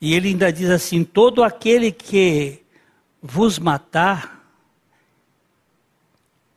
E 0.00 0.14
ele 0.14 0.28
ainda 0.28 0.52
diz 0.52 0.70
assim: 0.70 1.04
todo 1.04 1.44
aquele 1.44 1.92
que 1.92 2.62
vos 3.22 3.58
matar, 3.58 4.44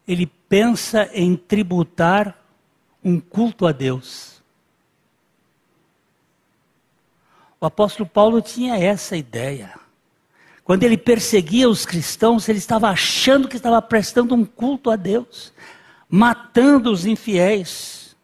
ele 0.07 0.25
pensa 0.25 1.09
em 1.13 1.35
tributar 1.35 2.37
um 3.03 3.19
culto 3.19 3.67
a 3.67 3.71
Deus. 3.71 4.41
O 7.59 7.65
apóstolo 7.65 8.09
Paulo 8.09 8.41
tinha 8.41 8.77
essa 8.77 9.15
ideia. 9.15 9.82
Quando 10.63 10.83
ele 10.83 10.97
perseguia 10.97 11.67
os 11.69 11.85
cristãos, 11.85 12.47
ele 12.47 12.59
estava 12.59 12.89
achando 12.89 13.47
que 13.47 13.57
estava 13.57 13.81
prestando 13.81 14.33
um 14.33 14.45
culto 14.45 14.89
a 14.89 14.95
Deus 14.95 15.53
matando 16.15 16.91
os 16.91 17.07
infiéis. 17.07 18.15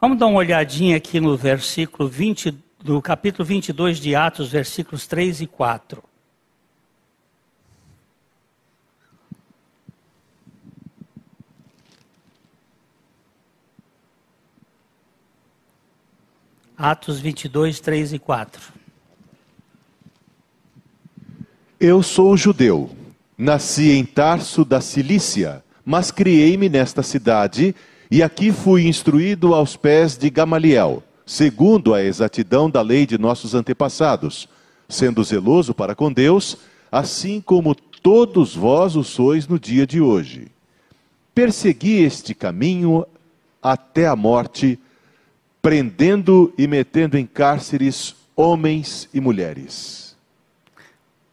Vamos 0.00 0.18
dar 0.18 0.26
uma 0.26 0.38
olhadinha 0.38 0.96
aqui 0.96 1.20
no 1.20 1.36
versículo 1.36 2.08
20, 2.08 2.50
do 2.82 3.02
capítulo 3.02 3.44
22 3.44 3.98
de 3.98 4.14
Atos, 4.14 4.50
versículos 4.50 5.06
3 5.06 5.42
e 5.42 5.46
4. 5.46 6.02
Atos 16.74 17.20
22, 17.20 17.80
3 17.80 18.14
e 18.14 18.18
4. 18.18 18.71
Eu 21.84 22.00
sou 22.00 22.36
judeu 22.36 22.90
Nasci 23.36 23.90
em 23.90 24.04
Tarso 24.04 24.64
da 24.64 24.80
Cilícia, 24.80 25.64
mas 25.84 26.12
criei-me 26.12 26.68
nesta 26.68 27.02
cidade, 27.02 27.74
e 28.08 28.22
aqui 28.22 28.52
fui 28.52 28.86
instruído 28.86 29.52
aos 29.52 29.74
pés 29.74 30.16
de 30.16 30.30
Gamaliel, 30.30 31.02
segundo 31.26 31.92
a 31.92 32.00
exatidão 32.00 32.70
da 32.70 32.80
lei 32.80 33.04
de 33.04 33.18
nossos 33.18 33.52
antepassados, 33.52 34.48
sendo 34.88 35.24
zeloso 35.24 35.74
para 35.74 35.92
com 35.92 36.12
Deus, 36.12 36.56
assim 36.92 37.40
como 37.40 37.74
todos 37.74 38.54
vós 38.54 38.94
o 38.94 39.02
sois 39.02 39.48
no 39.48 39.58
dia 39.58 39.84
de 39.84 40.00
hoje. 40.00 40.52
Persegui 41.34 42.00
este 42.04 42.32
caminho 42.32 43.04
até 43.60 44.06
a 44.06 44.14
morte, 44.14 44.78
prendendo 45.60 46.54
e 46.56 46.68
metendo 46.68 47.18
em 47.18 47.26
cárceres 47.26 48.14
homens 48.36 49.08
e 49.12 49.20
mulheres. 49.20 50.11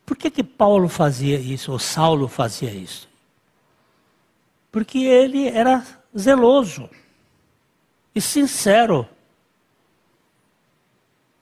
Por 0.10 0.18
que, 0.18 0.32
que 0.32 0.44
Paulo 0.44 0.90
fazia 0.90 1.40
isso, 1.40 1.72
ou 1.72 1.78
Saulo 1.78 2.28
fazia 2.28 2.72
isso? 2.72 3.08
Porque 4.72 4.98
ele 4.98 5.48
era 5.48 5.86
zeloso 6.18 6.90
e 8.16 8.20
sincero. 8.20 9.08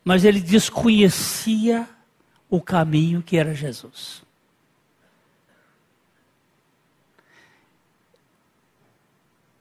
Mas 0.03 0.25
ele 0.25 0.41
desconhecia 0.41 1.87
o 2.49 2.59
caminho 2.59 3.23
que 3.23 3.37
era 3.37 3.55
Jesus. 3.55 4.21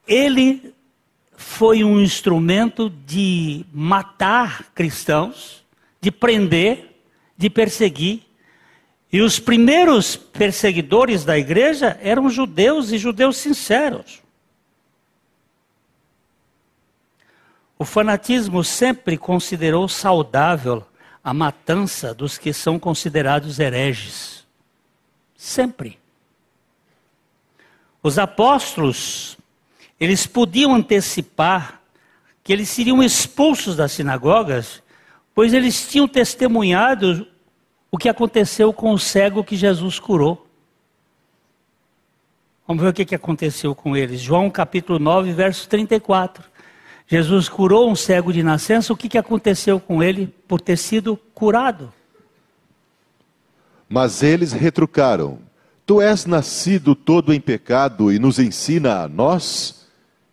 Ele 0.05 0.75
foi 1.37 1.85
um 1.85 2.01
instrumento 2.01 2.91
de 2.91 3.65
matar 3.73 4.65
cristãos, 4.75 5.65
de 6.01 6.11
prender, 6.11 7.01
de 7.39 7.49
perseguir, 7.49 8.26
e 9.13 9.21
os 9.21 9.39
primeiros 9.39 10.17
perseguidores 10.17 11.25
da 11.25 11.39
igreja 11.39 11.99
eram 12.03 12.29
judeus 12.29 12.91
e 12.91 12.99
judeus 12.99 13.37
sinceros. 13.37 14.23
O 17.79 17.85
fanatismo 17.85 18.65
sempre 18.65 19.17
considerou 19.17 19.89
saudável 19.89 20.85
a 21.23 21.35
matança 21.35 22.15
dos 22.15 22.39
que 22.39 22.53
são 22.53 22.79
considerados 22.79 23.59
hereges. 23.59 24.45
Sempre. 25.37 25.99
Os 28.03 28.19
apóstolos, 28.19 29.37
eles 30.01 30.27
podiam 30.27 30.75
antecipar 30.75 31.83
que 32.43 32.53
eles 32.53 32.69
seriam 32.69 33.03
expulsos 33.03 33.77
das 33.77 33.93
sinagogas, 33.93 34.83
pois 35.35 35.53
eles 35.53 35.89
tinham 35.89 36.07
testemunhado 36.07 37.27
o 37.91 37.99
que 37.99 38.09
aconteceu 38.09 38.73
com 38.73 38.93
o 38.93 38.99
cego 38.99 39.45
que 39.45 39.57
Jesus 39.57 39.99
curou. 39.99 40.47
Vamos 42.67 42.83
ver 42.83 42.89
o 42.89 42.93
que 42.93 43.15
aconteceu 43.15 43.75
com 43.75 43.97
eles. 43.97 44.21
João 44.21 44.51
capítulo 44.51 44.99
9, 44.99 45.33
verso 45.33 45.69
34. 45.69 46.45
Jesus 47.07 47.49
curou 47.49 47.89
um 47.89 47.95
cego 47.95 48.33
de 48.33 48.43
nascença, 48.43 48.93
o 48.93 48.97
que 48.97 49.17
aconteceu 49.17 49.79
com 49.79 50.03
ele 50.03 50.27
por 50.49 50.61
ter 50.61 50.77
sido 50.77 51.17
curado? 51.33 51.93
Mas 53.89 54.23
eles 54.23 54.53
retrucaram: 54.53 55.39
Tu 55.87 56.03
és 56.03 56.27
nascido 56.27 56.97
todo 56.97 57.33
em 57.33 57.41
pecado 57.41 58.13
e 58.13 58.19
nos 58.19 58.41
ensina 58.41 59.03
a 59.03 59.09
nós? 59.09 59.87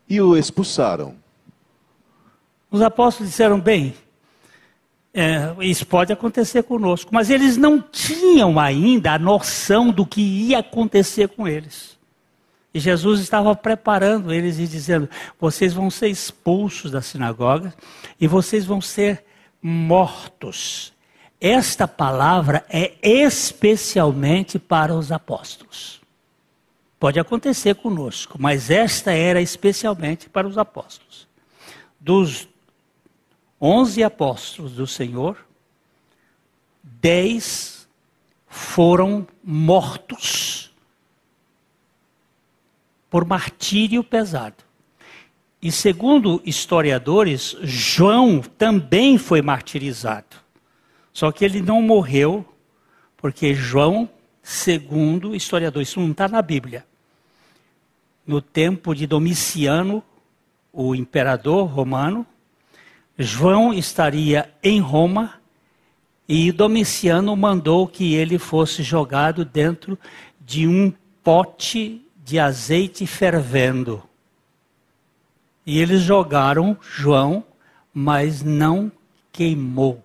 E 0.09 0.19
o 0.19 0.35
expulsaram. 0.35 1.15
Os 2.71 2.81
apóstolos 2.81 3.29
disseram: 3.29 3.59
Bem, 3.59 3.93
É, 5.13 5.53
isso 5.61 5.85
pode 5.85 6.11
acontecer 6.11 6.63
conosco, 6.63 7.13
mas 7.13 7.29
eles 7.29 7.55
não 7.55 7.79
tinham 7.79 8.59
ainda 8.59 9.13
a 9.13 9.19
noção 9.19 9.91
do 9.91 10.05
que 10.05 10.21
ia 10.21 10.59
acontecer 10.59 11.27
com 11.29 11.47
eles. 11.47 11.99
E 12.73 12.79
Jesus 12.79 13.19
estava 13.19 13.55
preparando 13.55 14.33
eles 14.33 14.57
e 14.57 14.67
dizendo: 14.67 15.07
vocês 15.39 15.73
vão 15.73 15.91
ser 15.91 16.07
expulsos 16.07 16.89
da 16.89 17.01
sinagoga 17.01 17.73
e 18.19 18.27
vocês 18.27 18.65
vão 18.65 18.81
ser 18.81 19.23
mortos. 19.61 20.91
Esta 21.39 21.87
palavra 21.87 22.65
é 22.69 22.93
especialmente 23.03 24.57
para 24.57 24.95
os 24.95 25.11
apóstolos. 25.11 26.01
Pode 26.99 27.19
acontecer 27.19 27.75
conosco, 27.75 28.37
mas 28.39 28.69
esta 28.69 29.11
era 29.11 29.41
especialmente 29.41 30.29
para 30.29 30.47
os 30.47 30.57
apóstolos. 30.57 31.27
Dos 31.99 32.47
onze 33.65 34.03
apóstolos 34.03 34.73
do 34.73 34.85
Senhor, 34.85 35.37
dez 36.83 37.87
foram 38.45 39.25
mortos 39.41 40.69
por 43.09 43.23
martírio 43.23 44.03
pesado. 44.03 44.57
E 45.61 45.71
segundo 45.71 46.41
historiadores, 46.43 47.55
João 47.61 48.41
também 48.41 49.17
foi 49.17 49.41
martirizado. 49.41 50.35
Só 51.13 51.31
que 51.31 51.45
ele 51.45 51.61
não 51.61 51.81
morreu, 51.81 52.45
porque 53.15 53.53
João, 53.53 54.09
segundo 54.41 55.33
historiadores, 55.33 55.87
isso 55.87 56.01
não 56.01 56.11
está 56.11 56.27
na 56.27 56.41
Bíblia. 56.41 56.85
No 58.27 58.41
tempo 58.41 58.93
de 58.93 59.07
Domiciano, 59.07 60.03
o 60.73 60.93
imperador 60.93 61.65
romano, 61.65 62.27
João 63.17 63.73
estaria 63.73 64.51
em 64.63 64.79
Roma 64.79 65.35
e 66.27 66.51
Domiciano 66.51 67.35
mandou 67.35 67.87
que 67.87 68.15
ele 68.15 68.39
fosse 68.39 68.81
jogado 68.81 69.45
dentro 69.45 69.99
de 70.39 70.67
um 70.67 70.91
pote 71.23 72.01
de 72.23 72.39
azeite 72.39 73.05
fervendo. 73.05 74.01
E 75.65 75.79
eles 75.79 76.01
jogaram 76.01 76.77
João, 76.81 77.43
mas 77.93 78.41
não 78.41 78.91
queimou. 79.31 80.03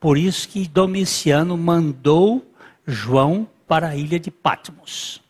Por 0.00 0.18
isso 0.18 0.48
que 0.48 0.66
Domiciano 0.66 1.56
mandou 1.56 2.44
João 2.86 3.48
para 3.66 3.88
a 3.88 3.96
ilha 3.96 4.18
de 4.18 4.30
Patmos. 4.30 5.22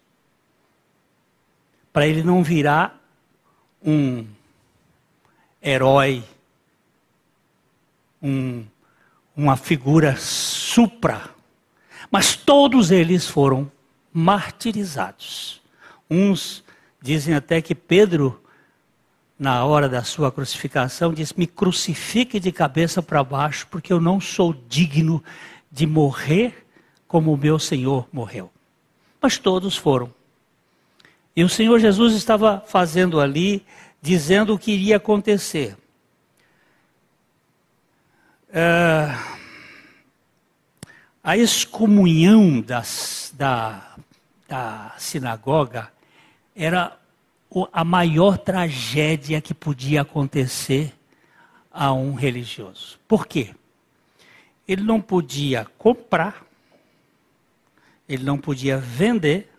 Para 1.92 2.06
ele 2.06 2.22
não 2.22 2.42
virar 2.42 3.00
um 3.84 4.26
herói 5.62 6.24
um, 8.24 8.64
uma 9.36 9.56
figura 9.56 10.16
supra. 10.16 11.28
Mas 12.10 12.34
todos 12.34 12.90
eles 12.90 13.28
foram 13.28 13.70
martirizados. 14.12 15.60
Uns 16.10 16.64
dizem 17.02 17.34
até 17.34 17.60
que 17.60 17.74
Pedro, 17.74 18.40
na 19.38 19.64
hora 19.64 19.88
da 19.88 20.02
sua 20.02 20.32
crucificação, 20.32 21.12
disse: 21.12 21.34
Me 21.36 21.46
crucifique 21.46 22.40
de 22.40 22.50
cabeça 22.50 23.02
para 23.02 23.22
baixo, 23.22 23.66
porque 23.70 23.92
eu 23.92 24.00
não 24.00 24.20
sou 24.20 24.54
digno 24.68 25.22
de 25.70 25.86
morrer 25.86 26.66
como 27.06 27.32
o 27.32 27.36
meu 27.36 27.58
Senhor 27.58 28.08
morreu. 28.10 28.50
Mas 29.20 29.36
todos 29.38 29.76
foram. 29.76 30.12
E 31.36 31.42
o 31.42 31.48
Senhor 31.48 31.78
Jesus 31.80 32.14
estava 32.14 32.62
fazendo 32.66 33.20
ali, 33.20 33.64
dizendo 34.00 34.54
o 34.54 34.58
que 34.58 34.72
iria 34.72 34.96
acontecer. 34.96 35.76
Uh, 38.54 39.10
a 41.20 41.36
excomunhão 41.36 42.60
das, 42.60 43.34
da, 43.36 43.96
da 44.46 44.94
sinagoga 44.96 45.90
era 46.54 46.96
a 47.72 47.82
maior 47.82 48.38
tragédia 48.38 49.40
que 49.40 49.52
podia 49.52 50.02
acontecer 50.02 50.94
a 51.68 51.92
um 51.92 52.14
religioso. 52.14 52.96
Por 53.08 53.26
quê? 53.26 53.52
Ele 54.68 54.84
não 54.84 55.00
podia 55.00 55.66
comprar, 55.76 56.46
ele 58.08 58.22
não 58.22 58.38
podia 58.38 58.78
vender, 58.78 59.52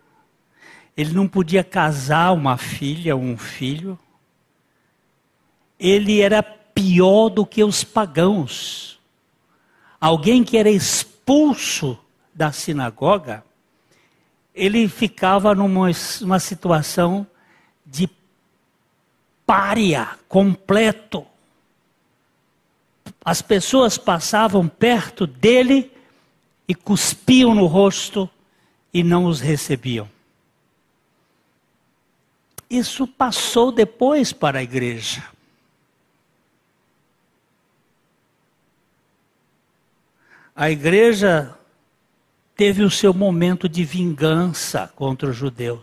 ele 0.96 1.12
não 1.12 1.28
podia 1.28 1.62
casar 1.62 2.32
uma 2.32 2.56
filha 2.56 3.14
ou 3.14 3.20
um 3.20 3.36
filho, 3.36 3.98
ele 5.78 6.22
era 6.22 6.42
pior 6.76 7.30
do 7.30 7.46
que 7.46 7.64
os 7.64 7.82
pagãos. 7.82 9.00
Alguém 9.98 10.44
que 10.44 10.58
era 10.58 10.68
expulso 10.68 11.98
da 12.34 12.52
sinagoga, 12.52 13.42
ele 14.54 14.86
ficava 14.86 15.54
numa, 15.54 15.90
numa 16.20 16.38
situação 16.38 17.26
de 17.84 18.10
pária 19.46 20.18
completo. 20.28 21.26
As 23.24 23.40
pessoas 23.40 23.96
passavam 23.96 24.68
perto 24.68 25.26
dele 25.26 25.90
e 26.68 26.74
cuspiam 26.74 27.54
no 27.54 27.64
rosto 27.64 28.28
e 28.92 29.02
não 29.02 29.24
os 29.24 29.40
recebiam. 29.40 30.08
Isso 32.68 33.06
passou 33.06 33.72
depois 33.72 34.32
para 34.32 34.58
a 34.58 34.62
igreja. 34.62 35.35
A 40.56 40.70
igreja 40.70 41.54
teve 42.56 42.82
o 42.82 42.90
seu 42.90 43.12
momento 43.12 43.68
de 43.68 43.84
vingança 43.84 44.90
contra 44.96 45.28
os 45.28 45.36
judeus. 45.36 45.82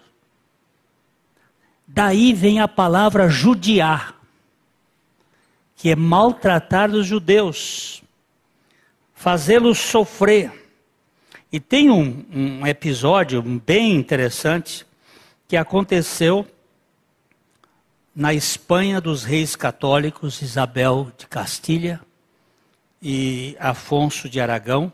Daí 1.88 2.34
vem 2.34 2.60
a 2.60 2.68
palavra 2.68 3.30
judiar, 3.30 4.20
que 5.76 5.92
é 5.92 5.96
maltratar 5.96 6.90
os 6.90 7.06
judeus, 7.06 8.02
fazê-los 9.14 9.78
sofrer. 9.78 10.52
E 11.52 11.60
tem 11.60 11.92
um, 11.92 12.26
um 12.34 12.66
episódio 12.66 13.44
bem 13.44 13.96
interessante 13.96 14.88
que 15.48 15.56
aconteceu 15.56 16.48
na 18.16 18.34
Espanha 18.34 19.00
dos 19.00 19.24
reis 19.24 19.56
católicos, 19.56 20.42
Isabel 20.42 21.12
de 21.16 21.28
Castilha 21.28 22.02
e 23.06 23.58
Afonso 23.60 24.30
de 24.30 24.40
Aragão, 24.40 24.92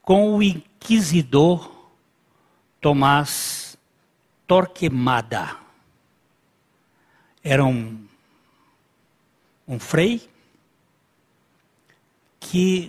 com 0.00 0.36
o 0.36 0.42
inquisidor 0.42 1.74
Tomás 2.80 3.76
Torquemada. 4.46 5.56
Era 7.42 7.64
um, 7.64 8.06
um 9.66 9.80
frei 9.80 10.30
que 12.38 12.88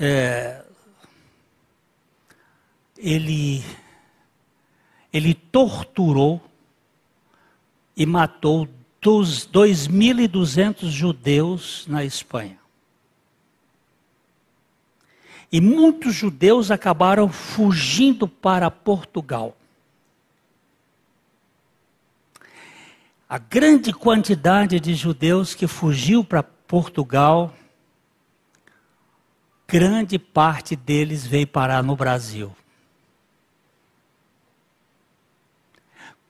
é, 0.00 0.64
ele, 2.98 3.64
ele 5.12 5.34
torturou 5.34 6.42
e 7.96 8.04
matou 8.04 8.68
2.200 9.02 10.88
judeus 10.88 11.86
na 11.86 12.04
Espanha. 12.04 12.58
E 15.50 15.60
muitos 15.60 16.14
judeus 16.14 16.70
acabaram 16.70 17.28
fugindo 17.28 18.28
para 18.28 18.70
Portugal. 18.70 19.56
A 23.28 23.38
grande 23.38 23.92
quantidade 23.92 24.78
de 24.78 24.94
judeus 24.94 25.54
que 25.54 25.66
fugiu 25.66 26.22
para 26.22 26.42
Portugal, 26.42 27.54
grande 29.66 30.18
parte 30.18 30.76
deles 30.76 31.26
veio 31.26 31.46
parar 31.46 31.82
no 31.82 31.96
Brasil. 31.96 32.54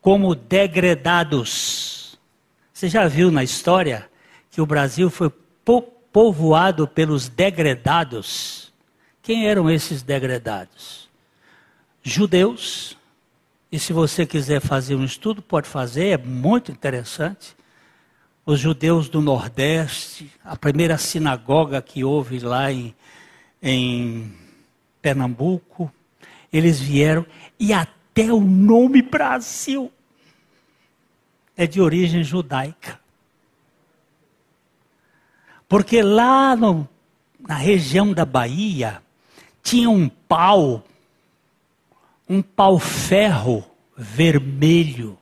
Como 0.01 0.35
degredados 0.35 1.99
você 2.81 2.89
já 2.89 3.07
viu 3.07 3.31
na 3.31 3.45
história 3.45 4.09
que 4.51 4.59
o 4.59 4.64
Brasil 4.64 5.11
foi 5.11 5.28
po 5.62 5.83
povoado 5.83 6.89
pelos 6.89 7.28
degredados? 7.28 8.72
Quem 9.22 9.47
eram 9.47 9.70
esses 9.70 10.03
degredados? 10.03 11.07
Judeus. 12.03 12.97
E 13.70 13.78
se 13.78 13.93
você 13.93 14.24
quiser 14.24 14.62
fazer 14.62 14.95
um 14.95 15.05
estudo, 15.05 15.43
pode 15.43 15.68
fazer, 15.68 16.07
é 16.07 16.16
muito 16.16 16.72
interessante. 16.72 17.55
Os 18.47 18.59
judeus 18.59 19.11
do 19.11 19.20
Nordeste, 19.20 20.33
a 20.43 20.57
primeira 20.57 20.97
sinagoga 20.97 21.83
que 21.83 22.03
houve 22.03 22.39
lá 22.39 22.72
em, 22.72 22.95
em 23.62 24.33
Pernambuco, 25.03 25.93
eles 26.51 26.81
vieram 26.81 27.26
e 27.59 27.74
até 27.74 28.33
o 28.33 28.41
nome 28.41 29.03
Brasil 29.03 29.93
é 31.61 31.67
de 31.67 31.79
origem 31.79 32.25
judaica. 32.25 32.99
Porque 35.69 36.01
lá 36.01 36.57
no, 36.57 36.89
na 37.39 37.55
região 37.55 38.15
da 38.15 38.25
Bahia 38.25 39.03
tinha 39.63 39.91
um 39.91 40.09
pau, 40.09 40.83
um 42.27 42.41
pau-ferro 42.41 43.63
vermelho, 43.95 45.19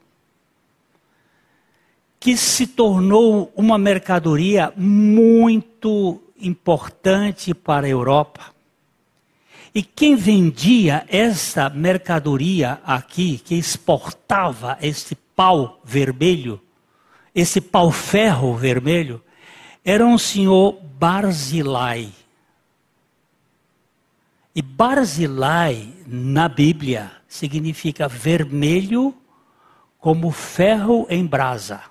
que 2.21 2.37
se 2.37 2.69
tornou 2.69 3.53
uma 3.57 3.77
mercadoria 3.77 4.73
muito 4.77 6.23
importante 6.41 7.53
para 7.53 7.89
a 7.89 7.91
Europa. 7.91 8.55
E 9.75 9.83
quem 9.83 10.17
vendia 10.17 11.05
essa 11.09 11.69
mercadoria 11.69 12.81
aqui, 12.85 13.39
que 13.39 13.55
exportava 13.55 14.79
esse 14.81 15.15
pau 15.15 15.81
vermelho, 15.85 16.61
esse 17.35 17.61
pau-ferro 17.61 18.57
vermelho, 18.57 19.23
era 19.85 20.05
um 20.05 20.19
senhor 20.19 20.73
Barzilai. 20.99 22.11
E 24.55 24.61
Barzilai, 24.61 25.95
na 26.07 26.49
Bíblia, 26.49 27.13
significa 27.29 28.09
vermelho 28.09 29.15
como 29.99 30.31
ferro 30.31 31.07
em 31.09 31.25
brasa. 31.25 31.83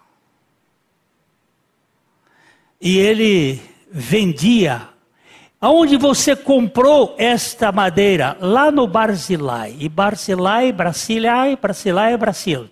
E 2.81 2.97
ele 2.97 3.61
vendia. 3.91 4.89
Aonde 5.59 5.97
você 5.97 6.35
comprou 6.35 7.15
esta 7.17 7.71
madeira? 7.71 8.37
Lá 8.39 8.71
no 8.71 8.87
Barzilai. 8.87 9.75
E 9.79 9.89
Barzilai, 9.89 10.71
Brasília, 10.71 11.57
Brasília, 11.59 12.17
Brasil. 12.17 12.69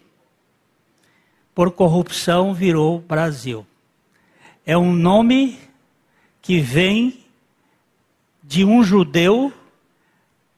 Por 1.53 1.71
corrupção 1.71 2.53
virou 2.53 2.99
Brasil. 2.99 3.65
É 4.65 4.77
um 4.77 4.93
nome 4.93 5.57
que 6.41 6.59
vem 6.59 7.25
de 8.43 8.63
um 8.63 8.83
judeu 8.83 9.51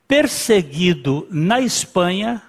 perseguido 0.07 1.27
na 1.29 1.59
Espanha, 1.59 2.41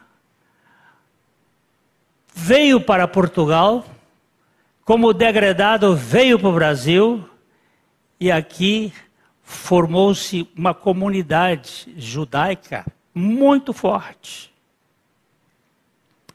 veio 2.35 2.81
para 2.81 3.07
Portugal, 3.07 3.85
como 4.85 5.13
degradado 5.13 5.95
veio 5.95 6.39
para 6.39 6.49
o 6.49 6.55
Brasil, 6.55 7.29
e 8.19 8.31
aqui 8.31 8.93
formou-se 9.49 10.47
uma 10.55 10.75
comunidade 10.75 11.91
judaica 11.97 12.85
muito 13.15 13.73
forte. 13.73 14.53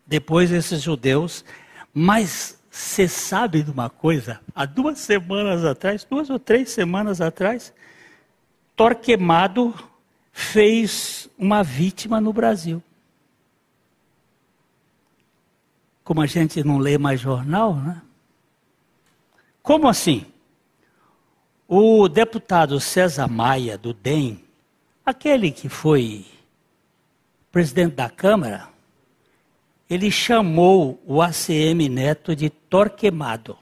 Depois 0.05 0.51
esses 0.51 0.81
judeus, 0.81 1.45
mas 1.93 2.59
você 2.71 3.07
sabe 3.07 3.61
de 3.61 3.69
uma 3.69 3.87
coisa? 3.87 4.41
Há 4.55 4.65
duas 4.65 4.97
semanas 4.97 5.63
atrás, 5.63 6.03
duas 6.03 6.27
ou 6.31 6.39
três 6.39 6.71
semanas 6.71 7.21
atrás, 7.21 7.71
Torquemado 8.75 9.75
fez 10.31 11.29
uma 11.37 11.61
vítima 11.61 12.19
no 12.19 12.33
Brasil. 12.33 12.81
Como 16.03 16.19
a 16.19 16.25
gente 16.25 16.63
não 16.63 16.79
lê 16.79 16.97
mais 16.97 17.21
jornal, 17.21 17.75
né? 17.75 18.01
Como 19.61 19.87
assim? 19.87 20.25
O 21.75 22.07
deputado 22.07 22.79
César 22.79 23.27
Maia, 23.27 23.79
do 23.79 23.95
DEM, 23.95 24.43
aquele 25.03 25.49
que 25.49 25.67
foi 25.67 26.23
presidente 27.51 27.95
da 27.95 28.11
Câmara, 28.11 28.69
ele 29.89 30.11
chamou 30.11 31.01
o 31.03 31.19
ACM 31.19 31.89
Neto 31.89 32.35
de 32.35 32.51
Torquemado 32.51 33.57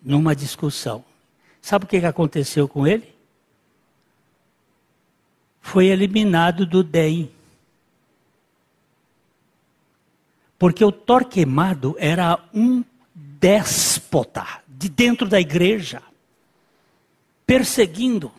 numa 0.00 0.34
discussão. 0.34 1.04
Sabe 1.60 1.84
o 1.84 1.86
que 1.86 1.98
aconteceu 1.98 2.66
com 2.66 2.86
ele? 2.86 3.14
Foi 5.60 5.88
eliminado 5.88 6.64
do 6.64 6.82
DEM. 6.82 7.30
Porque 10.58 10.82
o 10.82 10.90
Torquemado 10.90 11.94
era 11.98 12.42
um 12.54 12.82
déspota 13.38 14.46
de 14.66 14.88
dentro 14.88 15.28
da 15.28 15.40
igreja, 15.40 16.02
perseguindo. 17.46 18.32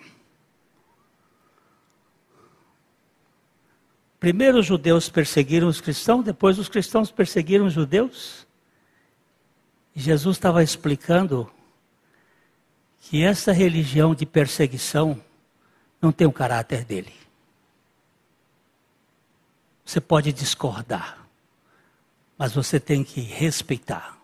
Primeiro 4.20 4.60
os 4.60 4.66
judeus 4.66 5.10
perseguiram 5.10 5.68
os 5.68 5.80
cristãos, 5.80 6.26
depois 6.26 6.60
os 6.60 6.68
cristãos 6.68 7.10
perseguiram 7.10 7.66
os 7.66 7.74
judeus. 7.74 8.45
Jesus 9.95 10.38
estava 10.38 10.62
explicando 10.62 11.50
que 13.02 13.24
essa 13.24 13.52
religião 13.52 14.14
de 14.14 14.26
perseguição 14.26 15.22
não 16.02 16.12
tem 16.12 16.28
o 16.28 16.32
caráter 16.32 16.84
dele. 16.84 17.14
Você 19.84 20.00
pode 20.00 20.32
discordar, 20.32 21.26
mas 22.38 22.54
você 22.54 22.80
tem 22.80 23.04
que 23.04 23.22
respeitar. 23.22 24.18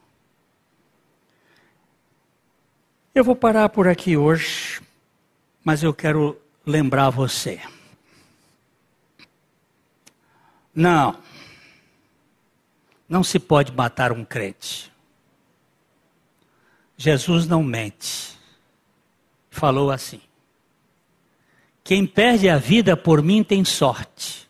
Eu 3.16 3.24
vou 3.24 3.34
parar 3.34 3.70
por 3.70 3.88
aqui 3.88 4.18
hoje, 4.18 4.82
mas 5.64 5.82
eu 5.82 5.94
quero 5.94 6.38
lembrar 6.66 7.10
você. 7.10 7.62
Não. 10.76 11.18
Não 13.08 13.24
se 13.24 13.40
pode 13.40 13.72
matar 13.72 14.12
um 14.12 14.26
crente. 14.26 14.92
Jesus 16.98 17.48
não 17.48 17.64
mente. 17.64 18.38
Falou 19.50 19.92
assim: 19.92 20.20
Quem 21.86 22.06
perde 22.06 22.50
a 22.50 22.58
vida 22.58 22.98
por 22.98 23.24
mim 23.24 23.46
tem 23.46 23.64
sorte, 23.64 24.46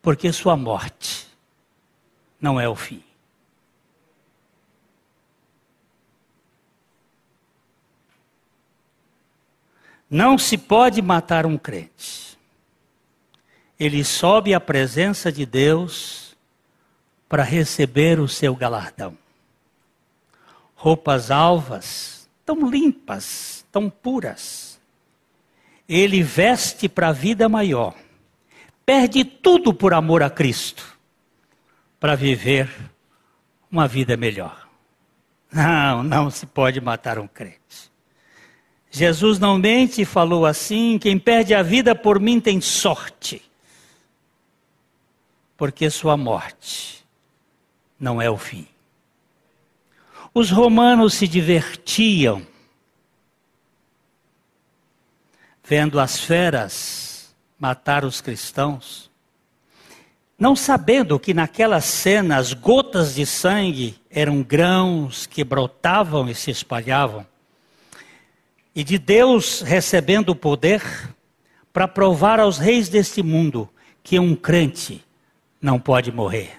porque 0.00 0.32
sua 0.32 0.56
morte 0.56 1.26
não 2.40 2.60
é 2.60 2.68
o 2.68 2.76
fim. 2.76 3.02
Não 10.10 10.36
se 10.36 10.58
pode 10.58 11.00
matar 11.00 11.46
um 11.46 11.56
crente. 11.56 12.36
Ele 13.78 14.04
sobe 14.04 14.52
à 14.52 14.60
presença 14.60 15.30
de 15.30 15.46
Deus 15.46 16.36
para 17.28 17.44
receber 17.44 18.18
o 18.18 18.26
seu 18.26 18.56
galardão. 18.56 19.16
Roupas 20.74 21.30
alvas, 21.30 22.28
tão 22.44 22.68
limpas, 22.68 23.64
tão 23.70 23.88
puras. 23.88 24.80
Ele 25.88 26.22
veste 26.22 26.88
para 26.88 27.08
a 27.08 27.12
vida 27.12 27.48
maior. 27.48 27.94
Perde 28.84 29.24
tudo 29.24 29.72
por 29.72 29.94
amor 29.94 30.22
a 30.22 30.28
Cristo 30.28 30.98
para 32.00 32.16
viver 32.16 32.68
uma 33.70 33.86
vida 33.86 34.16
melhor. 34.16 34.68
Não, 35.52 36.02
não 36.02 36.30
se 36.30 36.46
pode 36.46 36.80
matar 36.80 37.18
um 37.18 37.28
crente. 37.28 37.89
Jesus 38.90 39.38
não 39.38 39.56
mente 39.56 40.02
e 40.02 40.04
falou 40.04 40.44
assim: 40.44 40.98
quem 40.98 41.18
perde 41.18 41.54
a 41.54 41.62
vida 41.62 41.94
por 41.94 42.18
mim 42.18 42.40
tem 42.40 42.60
sorte, 42.60 43.40
porque 45.56 45.88
sua 45.88 46.16
morte 46.16 47.04
não 47.98 48.20
é 48.20 48.28
o 48.28 48.36
fim. 48.36 48.66
Os 50.34 50.50
romanos 50.50 51.14
se 51.14 51.28
divertiam 51.28 52.46
vendo 55.62 56.00
as 56.00 56.18
feras 56.18 57.32
matar 57.56 58.04
os 58.04 58.20
cristãos, 58.20 59.08
não 60.36 60.56
sabendo 60.56 61.18
que 61.18 61.32
naquela 61.32 61.80
cena 61.80 62.38
as 62.38 62.52
gotas 62.52 63.14
de 63.14 63.24
sangue 63.24 64.00
eram 64.10 64.42
grãos 64.42 65.26
que 65.26 65.44
brotavam 65.44 66.28
e 66.28 66.34
se 66.34 66.50
espalhavam 66.50 67.24
e 68.74 68.84
de 68.84 68.98
Deus 68.98 69.60
recebendo 69.60 70.30
o 70.30 70.36
poder 70.36 70.82
para 71.72 71.88
provar 71.88 72.38
aos 72.40 72.58
reis 72.58 72.88
deste 72.88 73.22
mundo 73.22 73.68
que 74.02 74.18
um 74.18 74.34
crente 74.34 75.04
não 75.60 75.78
pode 75.78 76.10
morrer. 76.12 76.58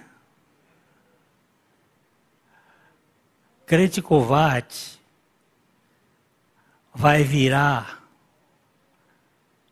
Crente 3.66 4.02
covarde 4.02 5.00
vai 6.94 7.22
virar 7.22 8.06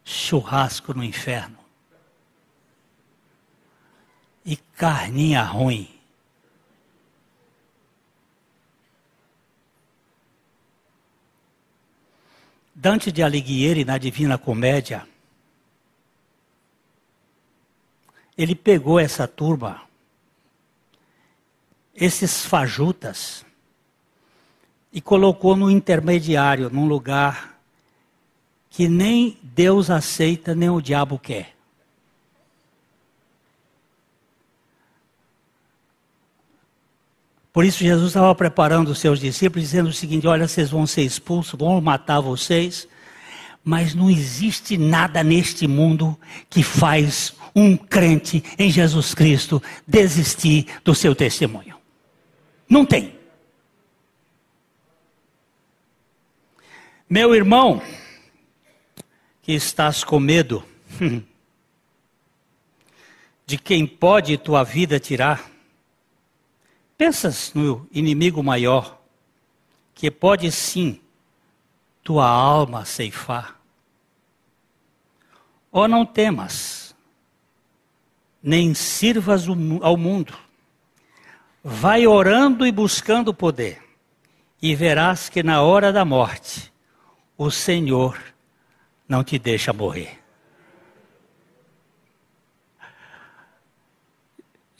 churrasco 0.04 0.94
no 0.94 1.04
inferno 1.04 1.58
e 4.44 4.56
carninha 4.56 5.42
ruim. 5.42 5.99
Dante 12.80 13.12
de 13.12 13.22
Alighieri, 13.22 13.84
na 13.84 13.98
Divina 13.98 14.38
Comédia, 14.38 15.06
ele 18.38 18.54
pegou 18.54 18.98
essa 18.98 19.28
turma, 19.28 19.82
esses 21.94 22.42
fajutas, 22.46 23.44
e 24.90 24.98
colocou 24.98 25.54
no 25.54 25.70
intermediário, 25.70 26.70
num 26.70 26.86
lugar 26.86 27.60
que 28.70 28.88
nem 28.88 29.38
Deus 29.42 29.90
aceita, 29.90 30.54
nem 30.54 30.70
o 30.70 30.80
diabo 30.80 31.18
quer. 31.18 31.54
Por 37.52 37.64
isso 37.64 37.82
Jesus 37.82 38.08
estava 38.08 38.34
preparando 38.34 38.88
os 38.88 38.98
seus 38.98 39.18
discípulos, 39.18 39.68
dizendo 39.68 39.88
o 39.88 39.92
seguinte: 39.92 40.26
olha, 40.26 40.46
vocês 40.46 40.70
vão 40.70 40.86
ser 40.86 41.02
expulsos, 41.02 41.58
vão 41.58 41.80
matar 41.80 42.20
vocês, 42.20 42.86
mas 43.64 43.94
não 43.94 44.08
existe 44.08 44.78
nada 44.78 45.22
neste 45.22 45.66
mundo 45.66 46.18
que 46.48 46.62
faz 46.62 47.34
um 47.54 47.76
crente 47.76 48.42
em 48.58 48.70
Jesus 48.70 49.14
Cristo 49.14 49.62
desistir 49.86 50.66
do 50.84 50.94
seu 50.94 51.14
testemunho. 51.14 51.76
Não 52.68 52.86
tem. 52.86 53.18
Meu 57.08 57.34
irmão, 57.34 57.82
que 59.42 59.52
estás 59.52 60.04
com 60.04 60.20
medo 60.20 60.64
de 63.44 63.58
quem 63.58 63.84
pode 63.84 64.38
tua 64.38 64.62
vida 64.62 65.00
tirar, 65.00 65.49
pensas 67.00 67.54
no 67.54 67.88
inimigo 67.90 68.42
maior, 68.42 69.00
que 69.94 70.10
pode 70.10 70.52
sim 70.52 71.00
tua 72.04 72.28
alma 72.28 72.84
ceifar. 72.84 73.58
Ou 75.72 75.88
não 75.88 76.04
temas, 76.04 76.94
nem 78.42 78.74
sirvas 78.74 79.46
ao 79.80 79.96
mundo. 79.96 80.36
Vai 81.64 82.06
orando 82.06 82.66
e 82.66 82.70
buscando 82.70 83.32
poder, 83.32 83.82
e 84.60 84.74
verás 84.74 85.30
que 85.30 85.42
na 85.42 85.62
hora 85.62 85.90
da 85.90 86.04
morte 86.04 86.70
o 87.34 87.50
Senhor 87.50 88.22
não 89.08 89.24
te 89.24 89.38
deixa 89.38 89.72
morrer. 89.72 90.19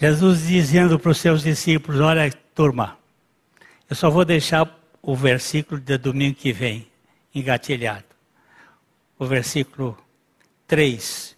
Jesus 0.01 0.47
dizendo 0.47 0.99
para 0.99 1.11
os 1.11 1.19
seus 1.19 1.43
discípulos: 1.43 2.01
Olha, 2.01 2.33
turma, 2.55 2.97
eu 3.89 3.95
só 3.95 4.09
vou 4.09 4.25
deixar 4.25 4.67
o 5.03 5.15
versículo 5.15 5.79
de 5.79 5.99
domingo 5.99 6.37
que 6.37 6.53
vem 6.53 6.87
engatilhado. 7.35 8.05
O 9.19 9.27
versículo 9.27 9.99
3 10.67 11.37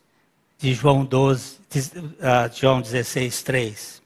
de 0.58 0.74
João 0.74 1.04
12, 1.04 1.58
de, 1.68 1.80
uh, 1.80 2.54
João 2.54 2.80
16, 2.80 3.42
3. 3.42 4.02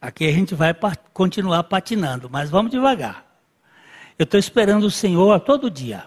Aqui 0.00 0.26
a 0.26 0.32
gente 0.32 0.54
vai 0.54 0.74
continuar 1.12 1.64
patinando, 1.64 2.30
mas 2.30 2.48
vamos 2.48 2.70
devagar. 2.72 3.26
Eu 4.18 4.24
estou 4.24 4.40
esperando 4.40 4.84
o 4.84 4.90
Senhor 4.90 5.38
todo 5.40 5.70
dia. 5.70 6.04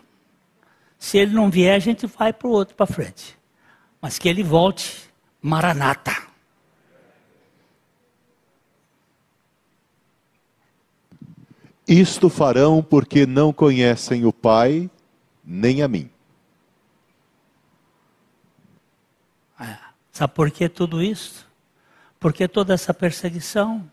Se 0.98 1.20
ele 1.20 1.34
não 1.34 1.52
vier, 1.52 1.76
a 1.76 1.80
gente 1.80 2.08
vai 2.08 2.34
para 2.34 2.48
o 2.48 2.52
outro 2.52 2.76
para 2.76 2.88
frente. 2.88 3.38
Mas 4.02 4.18
que 4.18 4.28
ele 4.28 4.42
volte, 4.42 5.08
Maranata. 5.46 6.24
Isto 11.88 12.32
farão 12.32 12.82
porque 12.82 13.28
não 13.28 13.54
conhecem 13.54 14.26
o 14.26 14.34
Pai, 14.34 14.90
nem 15.44 15.84
a 15.84 15.88
mim. 15.88 16.10
É. 19.60 19.78
Sabe 20.12 20.34
por 20.34 20.50
que 20.50 20.68
tudo 20.68 21.00
isso? 21.00 21.48
Por 22.20 22.34
que 22.34 22.48
toda 22.48 22.74
essa 22.74 22.92
perseguição? 22.92 23.88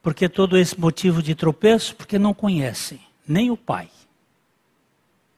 Por 0.00 0.14
que 0.14 0.28
todo 0.28 0.56
esse 0.56 0.78
motivo 0.78 1.20
de 1.20 1.34
tropeço? 1.34 1.96
Porque 1.96 2.16
não 2.16 2.32
conhecem 2.32 3.00
nem 3.26 3.50
o 3.50 3.56
Pai, 3.56 3.90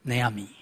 nem 0.05 0.21
a 0.21 0.29
mim. 0.29 0.60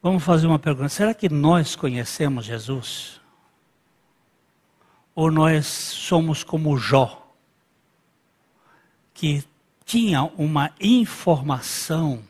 Vamos 0.00 0.22
fazer 0.22 0.46
uma 0.46 0.58
pergunta: 0.58 0.88
será 0.88 1.12
que 1.12 1.28
nós 1.28 1.74
conhecemos 1.74 2.44
Jesus? 2.44 3.20
Ou 5.14 5.30
nós 5.30 5.66
somos 5.66 6.44
como 6.44 6.78
Jó, 6.78 7.26
que 9.12 9.44
tinha 9.84 10.22
uma 10.22 10.70
informação? 10.80 12.22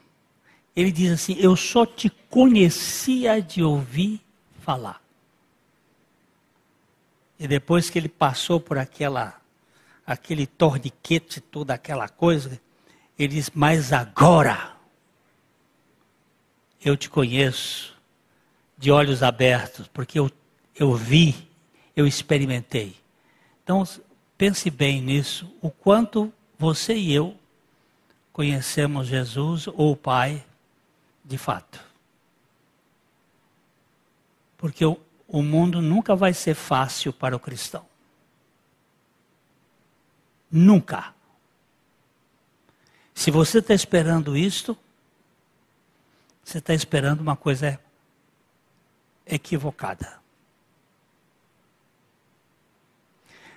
Ele 0.74 0.90
diz 0.90 1.12
assim: 1.12 1.36
Eu 1.38 1.54
só 1.56 1.84
te 1.84 2.08
conhecia 2.30 3.42
de 3.42 3.62
ouvir 3.62 4.22
falar. 4.62 5.02
E 7.38 7.46
depois 7.46 7.90
que 7.90 7.98
ele 7.98 8.08
passou 8.08 8.58
por 8.58 8.78
aquela 8.78 9.38
aquele 10.06 10.46
torniquete, 10.46 11.38
toda 11.38 11.74
aquela 11.74 12.08
coisa, 12.08 12.58
ele 13.18 13.34
diz: 13.34 13.50
Mas 13.54 13.92
agora 13.92 14.77
eu 16.82 16.96
te 16.96 17.10
conheço 17.10 17.96
de 18.76 18.90
olhos 18.90 19.22
abertos, 19.22 19.88
porque 19.88 20.18
eu, 20.18 20.30
eu 20.74 20.94
vi, 20.94 21.34
eu 21.96 22.06
experimentei. 22.06 22.96
Então, 23.62 23.86
pense 24.36 24.70
bem 24.70 25.00
nisso, 25.00 25.52
o 25.60 25.70
quanto 25.70 26.32
você 26.58 26.94
e 26.94 27.12
eu 27.12 27.36
conhecemos 28.32 29.08
Jesus 29.08 29.66
ou 29.66 29.92
o 29.92 29.96
Pai 29.96 30.44
de 31.24 31.36
fato. 31.36 31.80
Porque 34.56 34.84
o, 34.84 34.98
o 35.26 35.42
mundo 35.42 35.82
nunca 35.82 36.14
vai 36.14 36.32
ser 36.32 36.54
fácil 36.54 37.12
para 37.12 37.34
o 37.36 37.40
cristão. 37.40 37.84
Nunca. 40.50 41.12
Se 43.12 43.30
você 43.30 43.58
está 43.58 43.74
esperando 43.74 44.36
isto, 44.36 44.78
você 46.48 46.58
está 46.58 46.72
esperando 46.72 47.20
uma 47.20 47.36
coisa 47.36 47.78
equivocada. 49.26 50.18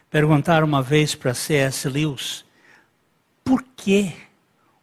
Perguntaram 0.09 0.67
uma 0.67 0.83
vez 0.83 1.15
para 1.15 1.33
C.S. 1.33 1.87
Lewis 1.87 2.43
por 3.45 3.63
que 3.63 4.13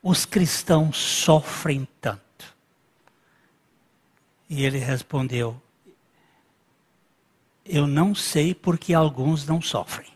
os 0.02 0.24
cristãos 0.24 0.96
sofrem 0.96 1.86
tanto. 2.00 2.56
E 4.48 4.64
ele 4.64 4.78
respondeu: 4.78 5.61
Eu 7.62 7.86
não 7.86 8.14
sei 8.14 8.54
porque 8.54 8.94
alguns 8.94 9.46
não 9.46 9.61
sofrem. 9.61 10.11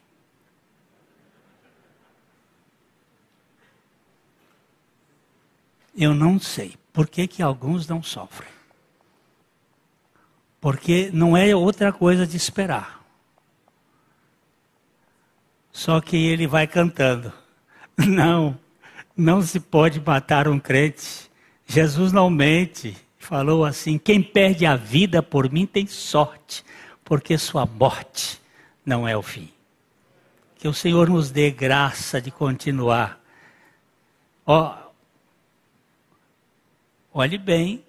Eu 5.94 6.14
não 6.14 6.40
sei 6.40 6.81
por 6.92 7.08
que, 7.08 7.26
que 7.26 7.42
alguns 7.42 7.88
não 7.88 8.02
sofrem. 8.02 8.50
Porque 10.60 11.10
não 11.12 11.36
é 11.36 11.54
outra 11.56 11.92
coisa 11.92 12.26
de 12.26 12.36
esperar. 12.36 13.02
Só 15.72 16.00
que 16.00 16.16
ele 16.16 16.46
vai 16.46 16.66
cantando. 16.66 17.32
Não, 17.96 18.58
não 19.14 19.42
se 19.42 19.60
pode 19.60 20.00
matar 20.00 20.48
um 20.48 20.58
crente. 20.58 21.30
Jesus 21.66 22.10
não 22.10 22.30
mente. 22.30 22.96
Falou 23.18 23.64
assim: 23.64 23.98
quem 23.98 24.22
perde 24.22 24.64
a 24.64 24.76
vida 24.76 25.22
por 25.22 25.50
mim 25.50 25.66
tem 25.66 25.86
sorte, 25.86 26.64
porque 27.04 27.36
sua 27.36 27.66
morte 27.66 28.40
não 28.84 29.06
é 29.06 29.16
o 29.16 29.22
fim. 29.22 29.48
Que 30.56 30.66
o 30.66 30.74
Senhor 30.74 31.08
nos 31.08 31.30
dê 31.30 31.50
graça 31.50 32.20
de 32.20 32.30
continuar. 32.30 33.20
Ó, 34.46 34.74
Olhe 37.12 37.36
bem 37.36 37.84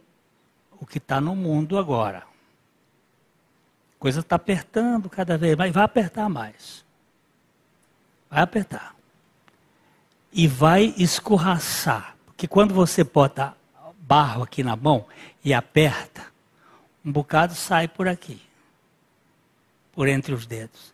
o 0.80 0.86
que 0.86 0.98
está 0.98 1.22
no 1.22 1.36
mundo 1.36 1.78
agora. 1.78 2.20
A 2.20 4.00
coisa 4.00 4.20
está 4.20 4.36
apertando 4.36 5.10
cada 5.10 5.38
vez 5.38 5.56
mais, 5.56 5.72
vai 5.72 5.84
apertar 5.84 6.28
mais. 6.28 6.84
Vai 8.30 8.42
apertar. 8.42 8.94
E 10.32 10.48
vai 10.48 10.94
escorraçar. 10.98 12.18
Porque 12.26 12.48
quando 12.48 12.74
você 12.74 13.04
bota 13.04 13.56
barro 14.00 14.44
aqui 14.44 14.62
na 14.62 14.76
mão 14.76 15.06
e 15.44 15.54
aperta, 15.54 16.26
um 17.06 17.12
bocado 17.12 17.56
sai 17.56 17.88
por 17.88 18.08
aqui. 18.08 18.42
Por 19.94 20.10
entre 20.10 20.34
os 20.34 20.46
dedos. 20.46 20.94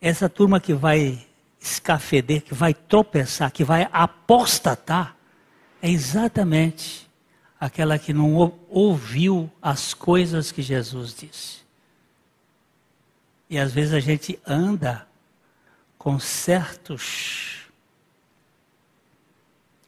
Essa 0.00 0.28
turma 0.28 0.58
que 0.58 0.74
vai 0.74 1.24
escafeder, 1.60 2.42
que 2.42 2.52
vai 2.52 2.74
tropeçar, 2.74 3.52
que 3.52 3.62
vai 3.62 3.88
apostatar, 3.92 5.14
é 5.80 5.88
exatamente 5.88 7.08
aquela 7.64 7.98
que 7.98 8.12
não 8.12 8.34
ouviu 8.68 9.50
as 9.62 9.94
coisas 9.94 10.52
que 10.52 10.60
Jesus 10.60 11.14
disse. 11.14 11.62
E 13.48 13.58
às 13.58 13.72
vezes 13.72 13.94
a 13.94 14.00
gente 14.00 14.38
anda 14.46 15.08
com 15.96 16.18
certos 16.18 17.62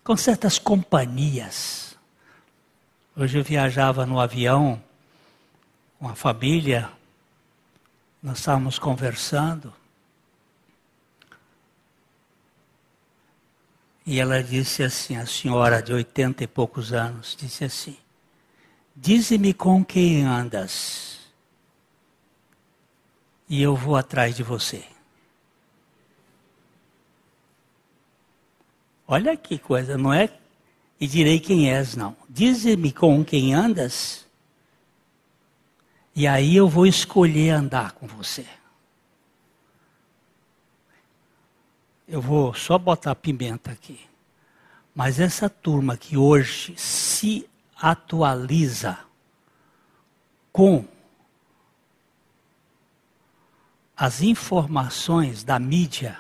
com 0.03 0.17
certas 0.17 0.59
companhias. 0.59 1.99
Hoje 3.15 3.37
eu 3.37 3.45
viajava 3.45 4.07
no 4.07 4.19
avião 4.19 4.83
com 5.99 6.09
a 6.09 6.15
família, 6.15 6.91
nós 8.23 8.39
estávamos 8.39 8.79
conversando, 8.79 9.71
E 14.07 14.21
ela 14.21 14.41
disse 14.41 14.85
assim, 14.85 15.17
a 15.17 15.27
senhora 15.27 15.83
de 15.83 15.93
oitenta 15.93 16.45
e 16.45 16.47
poucos 16.47 16.93
anos, 16.93 17.37
disse 17.37 17.65
assim: 17.65 17.97
Dize-me 18.95 19.53
com 19.53 19.85
quem 19.85 20.25
andas, 20.25 21.19
e 23.49 23.61
eu 23.61 23.75
vou 23.75 23.97
atrás 23.97 24.37
de 24.37 24.45
você. 24.45 24.85
Olha 29.09 29.37
que 29.37 29.59
coisa, 29.59 29.99
não 29.99 30.13
é? 30.13 30.33
E 31.01 31.07
direi 31.09 31.41
quem 31.41 31.71
és, 31.71 31.97
não. 31.97 32.17
Dize-me 32.29 32.93
com 32.93 33.25
quem 33.25 33.55
andas, 33.55 34.25
e 36.15 36.29
aí 36.29 36.55
eu 36.55 36.69
vou 36.69 36.87
escolher 36.87 37.51
andar 37.51 37.93
com 37.93 38.07
você. 38.07 38.47
Eu 42.07 42.21
vou 42.21 42.55
só 42.55 42.79
botar 42.79 43.15
pimenta 43.17 43.73
aqui. 43.73 44.01
Mas 44.95 45.19
essa 45.19 45.51
turma 45.51 45.97
que 45.97 46.17
hoje 46.17 46.77
se 46.77 47.49
atualiza 47.77 48.99
com 50.53 50.87
as 53.97 54.23
informações 54.23 55.43
da 55.43 55.59
mídia, 55.59 56.19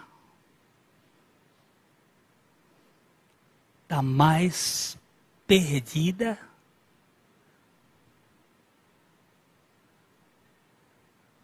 da 3.88 4.02
mais 4.02 4.98
perdida 5.46 6.38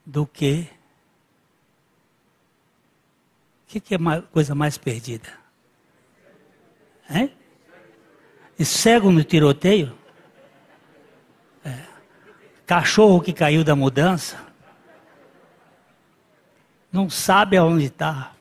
do 0.05 0.27
que. 0.27 0.69
Que, 3.73 3.81
que 3.81 3.95
é 3.95 3.99
a 3.99 4.21
coisa 4.21 4.55
mais 4.55 4.77
perdida? 4.77 5.33
E 8.59 8.67
cego 8.67 9.11
no 9.11 9.25
tiroteio? 9.25 9.99
É. 11.65 11.83
Cachorro 12.67 13.23
que 13.23 13.33
caiu 13.33 13.65
da 13.65 13.75
mudança? 13.75 14.39
Não 16.93 17.09
sabe 17.09 17.57
aonde 17.57 17.87
está. 17.87 18.35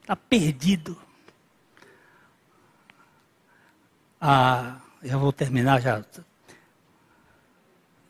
Está 0.00 0.16
perdido. 0.16 1.00
Ah, 4.20 4.80
eu 5.00 5.20
vou 5.20 5.32
terminar 5.32 5.80
já. 5.80 6.04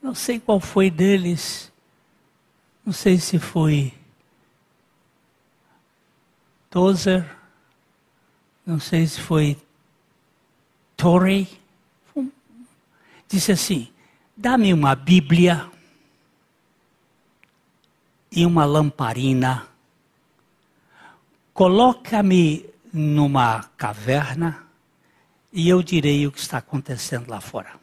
Não 0.01 0.15
sei 0.15 0.41
qual 0.41 0.59
foi 0.59 0.91
deles. 0.91 1.71
Não 2.83 2.95
sei 2.95 3.19
se 3.19 3.39
foi 3.39 3.93
Tozer. 6.77 7.25
Não 8.67 8.79
sei 8.79 9.07
se 9.07 9.19
foi 9.19 9.57
Torrey. 10.95 11.49
Disse 13.27 13.53
assim: 13.53 13.91
dá-me 14.37 14.75
uma 14.75 14.95
Bíblia 14.95 15.71
e 18.31 18.45
uma 18.45 18.67
lamparina. 18.67 19.67
Coloca-me 21.55 22.69
numa 22.93 23.63
caverna 23.79 24.67
e 25.51 25.71
eu 25.71 25.83
direi 25.83 26.27
o 26.27 26.33
que 26.33 26.41
está 26.41 26.59
acontecendo 26.59 27.31
lá 27.31 27.41
fora. 27.41 27.81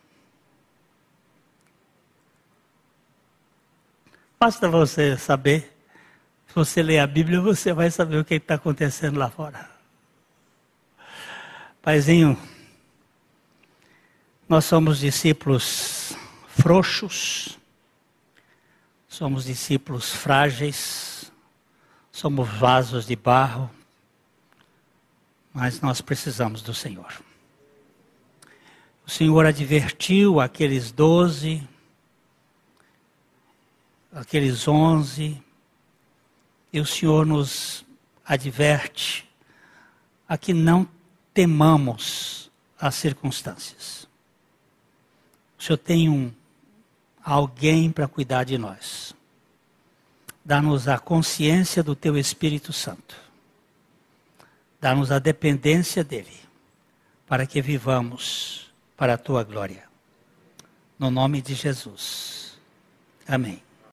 Basta 4.39 4.69
você 4.69 5.17
saber. 5.17 5.72
Se 6.53 6.55
você 6.59 6.83
ler 6.83 6.99
a 6.99 7.07
Bíblia, 7.07 7.41
você 7.41 7.73
vai 7.73 7.89
saber 7.89 8.19
o 8.19 8.23
que 8.23 8.35
está 8.35 8.53
acontecendo 8.53 9.17
lá 9.17 9.27
fora. 9.27 9.67
Paizinho, 11.81 12.39
nós 14.47 14.63
somos 14.63 14.99
discípulos 14.99 16.15
frouxos, 16.47 17.57
somos 19.07 19.45
discípulos 19.45 20.13
frágeis, 20.13 21.31
somos 22.11 22.47
vasos 22.47 23.07
de 23.07 23.15
barro, 23.15 23.67
mas 25.51 25.81
nós 25.81 26.01
precisamos 26.01 26.61
do 26.61 26.71
Senhor. 26.71 27.19
O 29.07 29.09
Senhor 29.09 29.47
advertiu 29.47 30.39
aqueles 30.39 30.91
doze, 30.91 31.67
aqueles 34.13 34.67
onze, 34.67 35.41
e 36.73 36.79
o 36.79 36.85
Senhor 36.85 37.23
nos 37.23 37.85
adverte 38.25 39.29
a 40.27 40.35
que 40.35 40.53
não 40.53 40.89
temamos 41.31 42.51
as 42.79 42.95
circunstâncias. 42.95 44.07
O 45.57 45.63
Senhor 45.63 45.77
tem 45.77 46.09
um 46.09 46.33
alguém 47.23 47.91
para 47.91 48.07
cuidar 48.07 48.43
de 48.43 48.57
nós. 48.57 49.15
Dá-nos 50.43 50.87
a 50.87 50.97
consciência 50.97 51.83
do 51.83 51.95
teu 51.95 52.17
Espírito 52.17 52.73
Santo. 52.73 53.15
Dá-nos 54.81 55.11
a 55.11 55.19
dependência 55.19 56.03
dele, 56.03 56.35
para 57.25 57.45
que 57.45 57.61
vivamos 57.61 58.73
para 58.97 59.13
a 59.13 59.17
tua 59.17 59.43
glória. 59.43 59.83
No 60.99 61.09
nome 61.09 61.41
de 61.41 61.53
Jesus. 61.53 62.57
Amém. 63.25 63.63